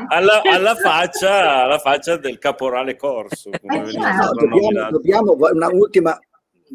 [0.08, 3.50] Alla, alla, faccia, alla, faccia, del caporale Corso.
[3.50, 6.18] Eh, no, dobbiamo, dobbiamo, una ultima,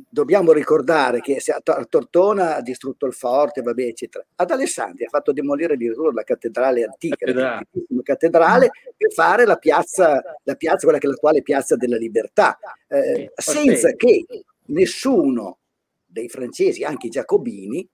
[0.10, 4.26] dobbiamo ricordare che a Tortona ha distrutto il forte, vabbè, eccetera.
[4.36, 7.68] Ad Alessandria ha fatto demolire addirittura la cattedrale antica, cattedrale.
[7.72, 12.58] la cattedrale, per fare la piazza, la piazza, quella che è l'attuale piazza della libertà,
[12.88, 14.26] eh, senza che
[14.68, 15.58] nessuno
[16.06, 17.88] dei francesi, anche i giacobini,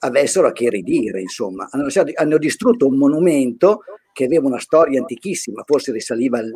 [0.00, 1.68] avessero a che ridire, insomma.
[1.70, 3.82] Hanno, hanno, distrutto un monumento
[4.12, 6.52] che aveva una storia antichissima, forse risaliva al,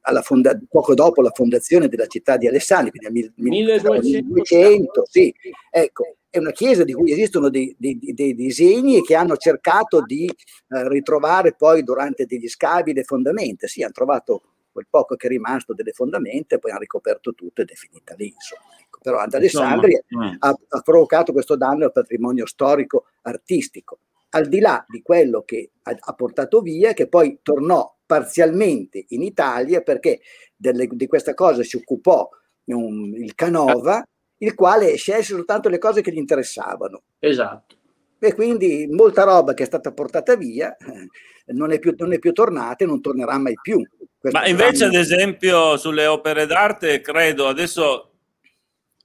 [0.00, 5.34] al, fonda, poco dopo la fondazione della città di Alessandria, quindi nel 1200, sì.
[5.70, 10.26] Ecco, è una chiesa di cui esistono dei, dei, dei disegni che hanno cercato di
[10.26, 13.66] eh, ritrovare poi durante degli scavi le fondamenta.
[13.66, 14.42] Sì, hanno trovato
[14.72, 18.14] quel poco che è rimasto delle fondamenta e poi hanno ricoperto tutto ed è finita
[18.16, 18.34] lì.
[18.34, 18.62] Insomma.
[19.04, 20.36] Però ad Alessandria mm.
[20.38, 23.98] ha, ha, provocato questo danno al patrimonio storico artistico,
[24.30, 29.20] al di là di quello che ha, ha portato via, che poi tornò parzialmente in
[29.20, 30.20] Italia perché
[30.56, 32.26] delle, di questa cosa si occupò
[32.64, 34.02] um, il Canova,
[34.38, 37.02] il quale scelse soltanto le cose che gli interessavano.
[37.18, 37.76] Esatto.
[38.18, 42.18] E quindi molta roba che è stata portata via eh, non, è più, non è
[42.18, 43.86] più tornata e non tornerà mai più.
[44.18, 48.13] Questo Ma invece, ad esempio, sulle opere d'arte, credo adesso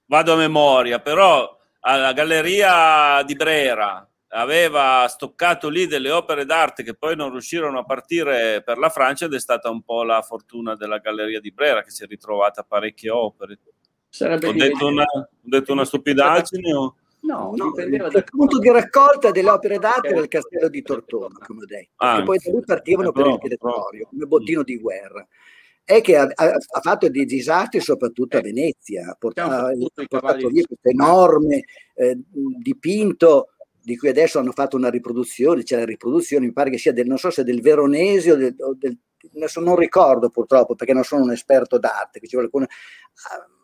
[0.09, 6.93] vado a memoria, però alla Galleria di Brera aveva stoccato lì delle opere d'arte che
[6.93, 10.75] poi non riuscirono a partire per la Francia ed è stata un po' la fortuna
[10.75, 13.59] della Galleria di Brera che si è ritrovata parecchie opere.
[14.09, 16.95] Sarebbe ho, detto una, ho detto una stupidaggine o...
[17.21, 21.63] No, no il punto di raccolta delle opere d'arte era il castello di Tortona, come
[21.63, 25.27] ho detto, ah, e poi da lì partivano per il territorio, come bottino di guerra.
[25.89, 30.63] È che ha, ha fatto dei disastri soprattutto a Venezia, ha portato, ha portato via
[30.63, 31.63] questo enorme
[31.95, 32.15] eh,
[32.61, 36.93] dipinto di cui adesso hanno fatto una riproduzione, c'è la riproduzione, mi pare che sia
[36.93, 38.99] del, non so se del veronese o del, o del
[39.33, 42.67] adesso non ricordo purtroppo perché non sono un esperto d'arte, qualcuno,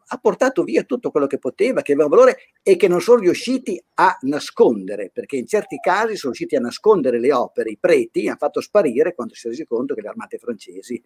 [0.07, 3.81] ha portato via tutto quello che poteva, che aveva valore e che non sono riusciti
[3.95, 8.37] a nascondere, perché in certi casi sono riusciti a nascondere le opere, i preti, hanno
[8.37, 11.01] fatto sparire quando si è resi conto che le armate francesi.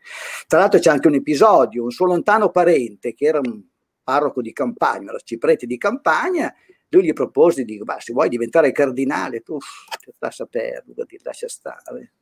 [0.47, 3.62] Tra l'altro c'è anche un episodio, un suo lontano parente che era un
[4.04, 6.54] parroco di campagna, un arciprete di campagna,
[6.89, 9.58] lui gli propose di dire, se vuoi diventare cardinale, tu
[10.18, 12.14] lascia perdere, lascia stare.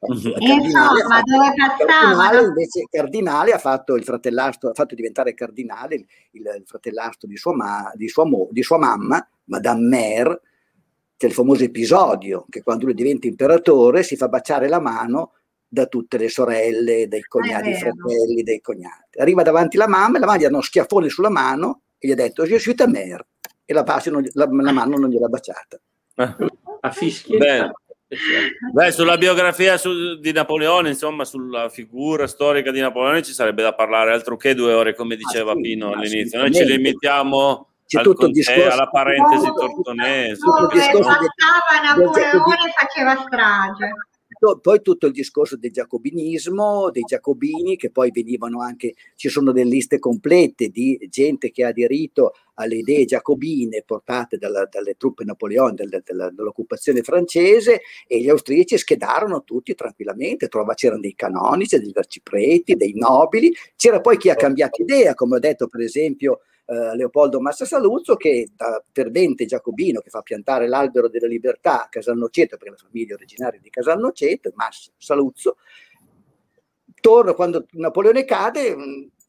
[0.00, 6.62] Insomma, dove Cardinale, invece, Cardinale ha fatto il fratellastro, ha fatto diventare cardinale il, il
[6.64, 10.40] fratellastro di sua, ma, di, sua mo, di sua, mamma, Madame Mère.
[11.16, 15.32] C'è il famoso episodio che quando lui diventa imperatore si fa baciare la mano
[15.66, 19.18] da tutte le sorelle, dai cognati, fratelli, dei cognati.
[19.18, 22.12] Arriva davanti la mamma e la mamma gli ha uno schiaffone sulla mano e gli
[22.12, 23.26] ha detto: Je suis ta mère.
[23.64, 25.80] E la, la, la mano non gliel'ha baciata.
[26.80, 27.72] A fischiettare.
[28.72, 33.74] Beh, sulla biografia su, di Napoleone, insomma, sulla figura storica di Napoleone ci sarebbe da
[33.74, 36.38] parlare altro che due ore, come diceva ah, sì, Pino all'inizio.
[36.38, 40.40] Noi ci limitiamo c'è tutto il discorso alla parentesi tortonese.
[40.40, 43.90] Tutto il discorso Napoleone faceva strage
[44.60, 49.70] poi tutto il discorso del giacobinismo, dei giacobini, che poi venivano anche, ci sono delle
[49.70, 56.02] liste complete di gente che ha aderito alle idee giacobine portate dalla, dalle truppe napoleoniche
[56.04, 62.92] dell'occupazione francese e gli austriaci schedarono tutti tranquillamente, trova, c'erano dei canonici, degli arcipreti, dei
[62.94, 67.64] nobili, c'era poi chi ha cambiato idea, come ho detto per esempio eh, Leopoldo Massa
[67.64, 72.88] Saluzzo che da fervente giacobino che fa piantare l'albero della libertà a Casalnoceto perché la
[72.88, 75.56] famiglia originaria di Casalnoceto, Massa Saluzzo,
[77.00, 78.74] torna quando Napoleone cade,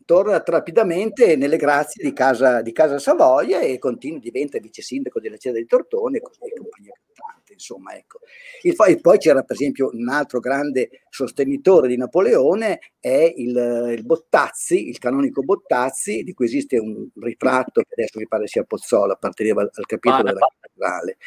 [0.07, 5.35] torna rapidamente nelle grazie di casa, di casa Savoia e continua, diventa vice sindaco della
[5.35, 7.53] Città di Tortone e così compagnia cantante.
[7.53, 8.19] Insomma, ecco.
[8.61, 14.89] E poi c'era per esempio un altro grande sostenitore di Napoleone, è il, il, Bottazzi,
[14.89, 19.61] il canonico Bottazzi, di cui esiste un ritratto che adesso mi pare sia Pozzola, apparteneva
[19.61, 21.17] al, al capitolo ah, della cattedrale,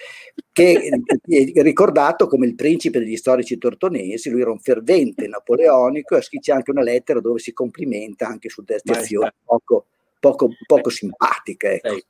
[0.53, 0.91] che
[1.55, 6.53] è ricordato come il principe degli storici tortonesi, lui era un fervente napoleonico e scrive
[6.53, 9.87] anche una lettera dove si complimenta anche su deste azioni poco,
[10.19, 11.81] poco, poco simpatiche.
[11.83, 12.09] Ecco.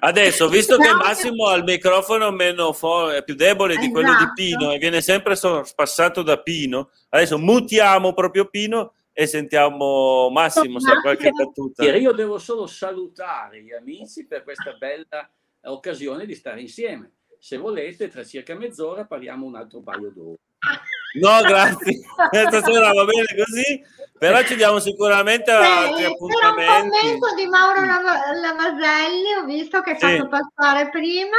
[0.00, 4.32] Adesso, visto che Massimo ha il microfono meno fo- più debole di quello di esatto.
[4.34, 10.90] Pino e viene sempre spassato da Pino, adesso mutiamo proprio Pino e sentiamo Massimo se
[10.90, 11.84] ha qualche battuta.
[11.84, 15.28] Io devo solo salutare gli amici per questa bella
[15.62, 17.12] occasione di stare insieme.
[17.38, 20.38] Se volete, tra circa mezz'ora parliamo un altro paio d'ore.
[21.20, 21.98] No, grazie.
[22.48, 23.82] Stasera va bene così,
[24.20, 26.60] però ci diamo sicuramente altri appuntamenti.
[26.60, 30.18] C'era un commento di Mauro Lamaselli, ho visto che è sì.
[30.18, 31.38] fatto passare prima,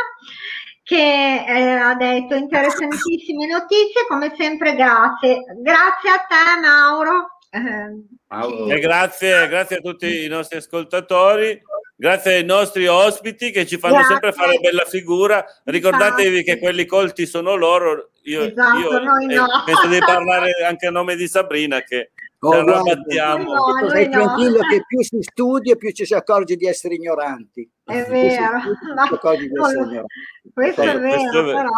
[0.82, 5.44] che eh, ha detto interessantissime notizie, come sempre grazie.
[5.62, 7.38] Grazie a te Mauro.
[7.52, 11.62] Eh, e grazie, grazie a tutti i nostri ascoltatori.
[11.96, 14.14] Grazie ai nostri ospiti che ci fanno Grazie.
[14.14, 15.46] sempre fare bella figura.
[15.66, 16.52] Ricordatevi esatto.
[16.52, 18.10] che quelli colti sono loro.
[18.24, 19.46] Io, esatto, io eh, no.
[19.66, 22.10] penso di parlare anche a nome di Sabrina che
[22.48, 23.54] oh, arrabattiamo.
[23.54, 24.12] No, Stai no.
[24.12, 27.70] tranquillo che più si studia più ci si accorge di essere ignoranti.
[27.84, 28.58] È vero.
[28.96, 30.06] No, questo, è vero,
[30.54, 31.70] questo è vero, però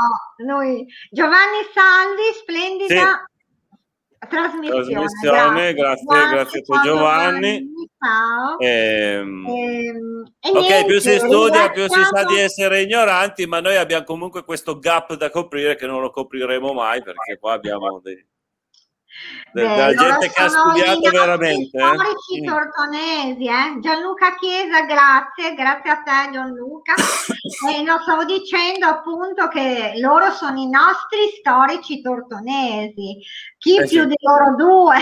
[0.45, 2.95] noi Giovanni Saldi, splendida.
[2.95, 3.31] Sì
[4.27, 4.83] trasmissione.
[4.83, 5.73] trasmissione.
[5.73, 7.71] Grazie, grazie, grazie, a te Giovanni.
[7.99, 8.59] Ciao.
[8.59, 13.75] Ehm, ehm, ok, niente, più si studia, più si sa di essere ignoranti, ma noi
[13.75, 18.25] abbiamo comunque questo gap da coprire che non lo copriremo mai perché qua abbiamo dei,
[19.51, 21.77] della gente che ha studiato veramente.
[21.77, 21.81] Eh?
[21.81, 23.79] Storici tortonesi, eh?
[23.79, 26.93] Gianluca Chiesa, grazie, grazie a te Gianluca.
[27.71, 33.19] e non stavo dicendo appunto che loro sono i nostri storici tortonesi.
[33.57, 34.07] Chi eh più sì.
[34.07, 34.97] di loro due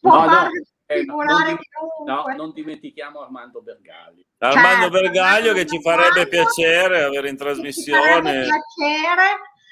[0.00, 0.50] può no, fare
[0.90, 1.58] eh, no, non,
[2.04, 4.24] no, non, dimentichiamo Armando Bergaglio.
[4.38, 8.02] Armando certo, Bergaglio che ci farebbe piacere avere in trasmissione.
[8.02, 9.22] Ci farebbe piacere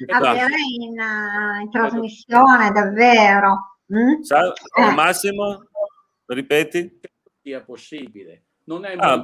[0.07, 0.27] esatto.
[0.27, 3.79] avere in, uh, in, trasmissione, davvero.
[3.93, 4.21] Mm?
[4.21, 4.91] Sa- eh.
[4.93, 5.65] Massimo,
[6.27, 7.01] ripeti?
[7.43, 8.43] Sia possibile.
[8.69, 9.19] Non è ah,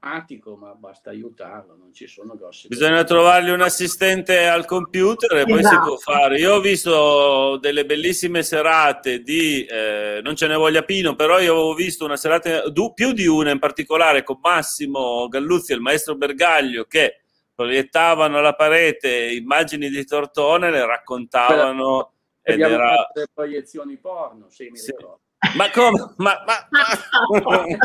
[0.00, 2.66] pratico, ma basta aiutarlo, non ci sono grossi.
[2.68, 5.52] Bisogna trovargli un assistente al computer e esatto.
[5.52, 6.12] poi si può esatto.
[6.12, 6.38] fare.
[6.38, 11.52] Io ho visto delle bellissime serate di, eh, non ce ne voglia Pino, però io
[11.52, 12.62] avevo visto una serata,
[12.94, 17.25] più di una in particolare, con Massimo Galluzzi e il maestro Bergaglio, che
[17.56, 22.12] proiettavano alla parete immagini di Tortone, le raccontavano.
[22.42, 23.10] Ed era...
[23.12, 24.92] le proiezioni porno, sì, mi sì.
[24.92, 25.20] ricordo.
[25.54, 26.14] Ma come?
[26.16, 26.80] Ma, ma, ma...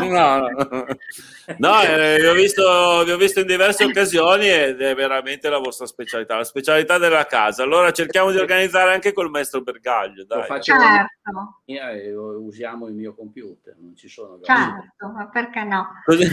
[0.00, 0.86] no, no,
[1.58, 5.58] no eh, vi, ho visto, vi ho visto in diverse occasioni ed è veramente la
[5.58, 7.62] vostra specialità, la specialità della casa.
[7.62, 10.24] Allora cerchiamo di organizzare anche col maestro Bergaglio.
[10.24, 10.38] Dai.
[10.38, 11.60] Lo faccio certo.
[11.66, 15.88] e usiamo il mio computer, non ci sono Certo, ma perché no?
[16.04, 16.26] Così,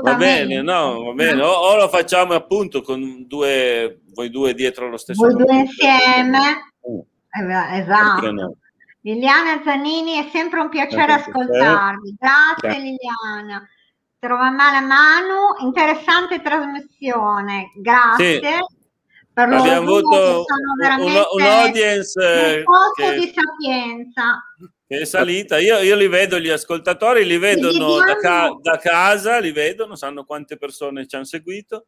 [0.00, 1.42] va bene, no, va bene.
[1.42, 5.26] O, o, lo facciamo appunto con due, voi due dietro lo stesso.
[5.26, 6.72] Voi due insieme.
[6.82, 7.04] Uh.
[7.72, 8.58] Esatto.
[9.02, 12.16] Liliana Zanini, è sempre un piacere ascoltarvi.
[12.18, 12.80] Grazie Ciao.
[12.80, 13.68] Liliana.
[14.18, 17.72] Trova male Manu, interessante trasmissione.
[17.74, 18.40] Grazie.
[18.40, 18.80] Sì.
[19.34, 24.40] Per Abbiamo avuto un, un audience un che, di sapienza.
[24.86, 25.58] Che è salita.
[25.58, 30.24] Io, io, li vedo, gli ascoltatori li vedono da, ca- da casa, li vedono, sanno
[30.24, 31.86] quante persone ci hanno seguito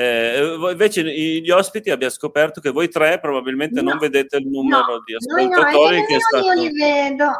[0.00, 4.92] eh, invece gli ospiti abbiamo scoperto che voi tre probabilmente no, non vedete il numero
[4.92, 7.32] no, di ascoltatori no, che è stato io li vedo.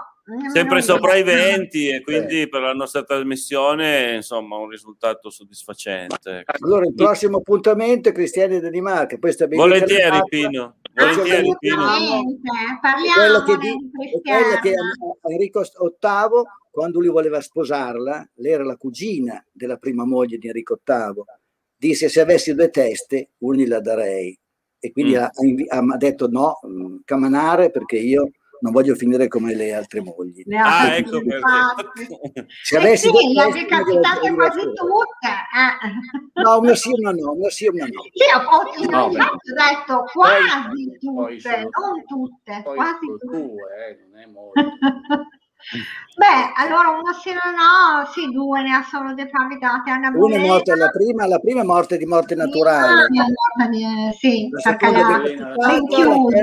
[0.52, 6.42] sempre sopra i 20 e quindi per la nostra trasmissione insomma un risultato soddisfacente.
[6.60, 10.78] Allora il prossimo appuntamento è Cristiani Danimarca, poi Volentieri Pino.
[10.94, 11.60] Volentieri, Pino.
[11.62, 11.74] Assolutamente, È
[13.14, 13.56] quello che,
[14.20, 14.74] quello che.
[15.30, 16.42] Enrico VIII,
[16.72, 21.22] quando lui voleva sposarla, lei era la cugina della prima moglie di Enrico VIII,
[21.78, 24.36] disse se avessi due teste, una gliela darei.
[24.80, 25.18] E quindi Mm.
[25.20, 25.30] ha,
[25.92, 30.42] ha detto no, mh, camanare perché io non voglio finire come le altre mogli.
[30.44, 31.46] Le Ah, altre ecco perché.
[32.62, 35.28] Se Eh avessi sì, due le decapitate gliela quasi tutte.
[35.54, 36.42] Eh.
[36.42, 38.02] No, una sì, una no, una sì, una no.
[38.12, 43.26] Sì, ho, No, ho detto quasi poi tutte, sono- non tutte, Poi quasi tutte.
[43.26, 44.60] due, eh, non è molto.
[46.16, 49.90] Beh, allora uno sì o no, sì, due ne ha solo decapitate.
[49.90, 53.04] Anna Una è morta, la prima, la prima è morta di morte naturale.
[53.04, 53.84] è morta di-
[54.18, 55.08] sì, La perché seconda
[55.56, 56.42] la rinchiusa,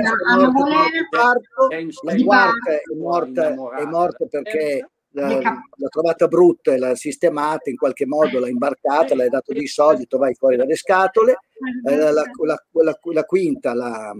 [1.68, 7.68] James la quarta è morta, è morta perché l'ha, l'ha trovata brutta e l'ha sistemata
[7.70, 11.38] in qualche modo, l'ha imbarcata, le ha dato dei soldi, vai fuori dalle scatole.
[11.84, 12.24] Eh, la, la-
[12.82, 14.12] la- la quinta l'ha,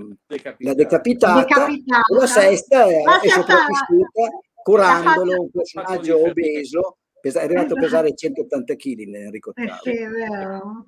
[0.58, 2.02] l'ha decapitata, Decapitata.
[2.14, 4.30] la sesta è, è sopravvissuta
[4.70, 9.90] curandolo, un personaggio obeso, pesa- è arrivato a pesare 180 kg Enrico Eh VIII sì,
[10.02, 10.86] è vero.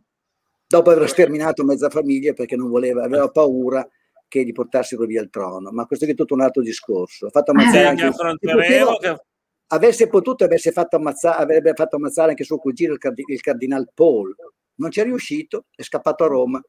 [0.67, 3.89] dopo aver sterminato mezza famiglia perché non voleva, aveva paura
[4.27, 5.71] che gli portassero via il trono.
[5.71, 7.27] Ma questo è tutto un altro discorso.
[7.27, 8.99] Ha fatto Eh, ammazzare Sì, anche.
[8.99, 9.23] Che...
[9.69, 13.89] avesse potuto, avesse fatto ammazzare, avrebbe fatto ammazzare anche suo cugino, il, cardi- il cardinal
[13.95, 14.35] Paul.
[14.81, 16.61] Non ci è riuscito, è scappato a Roma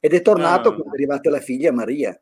[0.00, 0.72] ed è tornato Ah.
[0.74, 2.20] quando è arrivata la figlia Maria,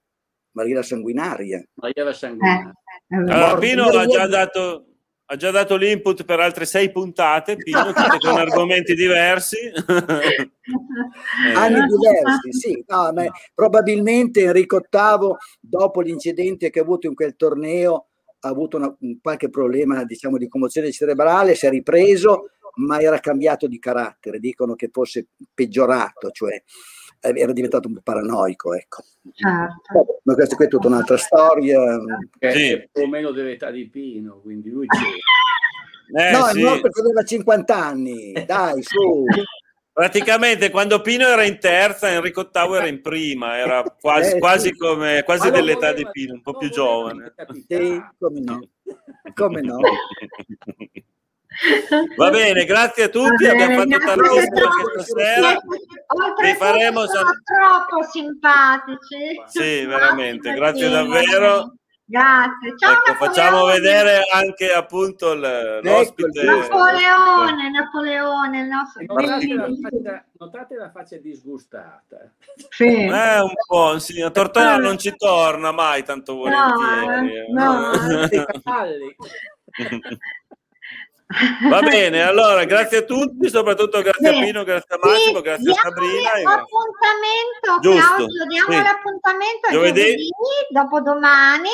[0.52, 1.64] Maria la sanguinaria.
[1.74, 2.72] Maria la Eh, sanguinaria.
[3.08, 4.82] Allora, Pino ha già dato.
[5.28, 9.56] Ha già dato l'input per altre sei puntate, Pino, tutte con argomenti diversi.
[11.46, 17.14] Eh, Anni diversi, sì, no, ma probabilmente Enrico VIII, dopo l'incidente che ha avuto in
[17.14, 18.08] quel torneo,
[18.40, 23.18] ha avuto una- un qualche problema, diciamo, di commozione cerebrale, si è ripreso, ma era
[23.20, 26.60] cambiato di carattere, dicono che fosse peggiorato, cioè
[27.34, 29.02] era diventato un po' paranoico, ecco.
[29.32, 30.20] Certo.
[30.22, 31.78] Ma questa qui è tutta un'altra storia.
[32.38, 32.70] Che Sì.
[32.72, 36.28] è più o meno dell'età di Pino, quindi lui c'è.
[36.28, 36.60] eh, no, sì.
[36.60, 39.24] è morto perché aveva 50 anni, dai, su.
[39.92, 44.38] Praticamente quando Pino era in terza, Enrico VIII era in prima, era quasi, Eh, sì.
[44.38, 47.32] quasi come quasi dell'età voleva- di Pino, un po' più giovane.
[47.66, 48.60] Sì, come no,
[49.34, 49.78] come no.
[52.16, 55.22] Va bene, grazie a tutti, Va abbiamo bene, fatto tantissimo a questa tutti.
[55.22, 55.48] sera.
[55.48, 59.42] Oltretutto Vi faremo sono san- troppo simpatici.
[59.46, 61.74] Sì, veramente, grazie davvero.
[62.08, 62.76] Grazie.
[62.78, 66.44] Ciao Ecco, facciamo vedere anche appunto il- l'ospite.
[66.44, 72.30] Napoleone, Napoleone, il nostro Notate la, faccia, notate la faccia disgustata.
[72.68, 72.84] Sì.
[72.84, 77.38] Eh, un po', sì, a Tortona non ci torna mai tanto volentieri.
[77.38, 77.92] eh, no,
[78.30, 78.46] eh.
[81.68, 84.44] Va bene, allora grazie a tutti, soprattutto grazie a Bene.
[84.46, 86.32] Pino, grazie a Massimo, Sì, grazie a Sabrina.
[86.34, 88.82] e- L'appuntamento, Giusto, Claudio, diamo sì.
[88.82, 90.00] l'appuntamento Giovedì?
[90.02, 90.28] giovedì,
[90.70, 91.68] dopodomani.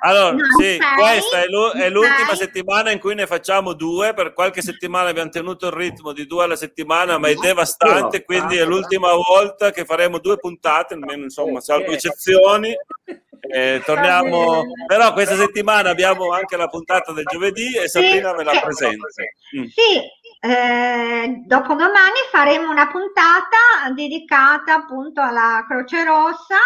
[0.00, 2.36] Allora, no, sì, sei, questa è, l'u- è l'ultima sei.
[2.36, 4.14] settimana in cui ne facciamo due.
[4.14, 8.24] Per qualche settimana abbiamo tenuto il ritmo di due alla settimana, ma è devastante.
[8.24, 12.74] Quindi è l'ultima volta che faremo due puntate, almeno insomma, salvo eccezioni.
[13.40, 18.60] Eh, torniamo, però questa settimana abbiamo anche la puntata del giovedì e Sabrina ve la
[18.60, 19.06] presenta.
[19.56, 19.64] Mm.
[19.64, 20.00] Sì,
[20.40, 26.56] eh, dopodomani faremo una puntata dedicata appunto alla Croce Rossa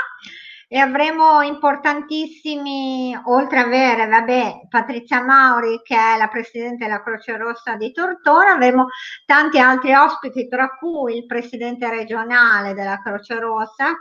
[0.68, 7.36] e avremo importantissimi, oltre ad avere, vabbè, Patrizia Mauri che è la Presidente della Croce
[7.36, 8.86] Rossa di Tortona, avremo
[9.26, 13.92] tanti altri ospiti, tra cui il Presidente regionale della Croce Rossa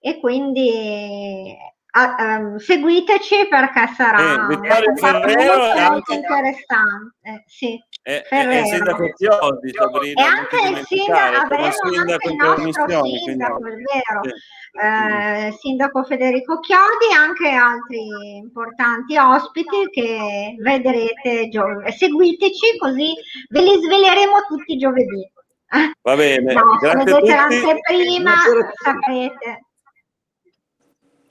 [0.00, 1.54] e quindi
[1.92, 7.44] ah, ehm, seguiteci perché sarà Eh, Vittorio una Ferrero molto, interessante.
[7.46, 7.78] Sì.
[8.02, 8.50] E, e- Ferrero.
[8.52, 13.56] e il sindaco Chiodi, Sabrina, E anche il sindaco, avremo sindaco anche il nostro sindaco,
[13.56, 14.30] è quindi- vero, Sì.
[14.80, 23.12] eh, sindaco Federico Chiodi e anche altri importanti ospiti che vedrete, gio- seguiteci così
[23.50, 25.30] ve li sveleremo tutti giovedì.
[26.02, 27.30] Va bene, No, grazie a vedete tutti.
[27.30, 29.58] l'anteprima Buonasera.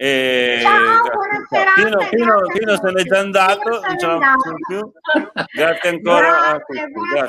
[0.01, 0.59] E...
[0.61, 1.09] Ciao,
[1.49, 3.09] buona Pino, Pino, grazie a Pino se n'è tutti.
[3.09, 4.19] già andato, non facciamo
[4.65, 4.91] più.
[5.51, 6.91] Grazie ancora a Grazie, tutti.
[6.91, 7.27] buona Grazie.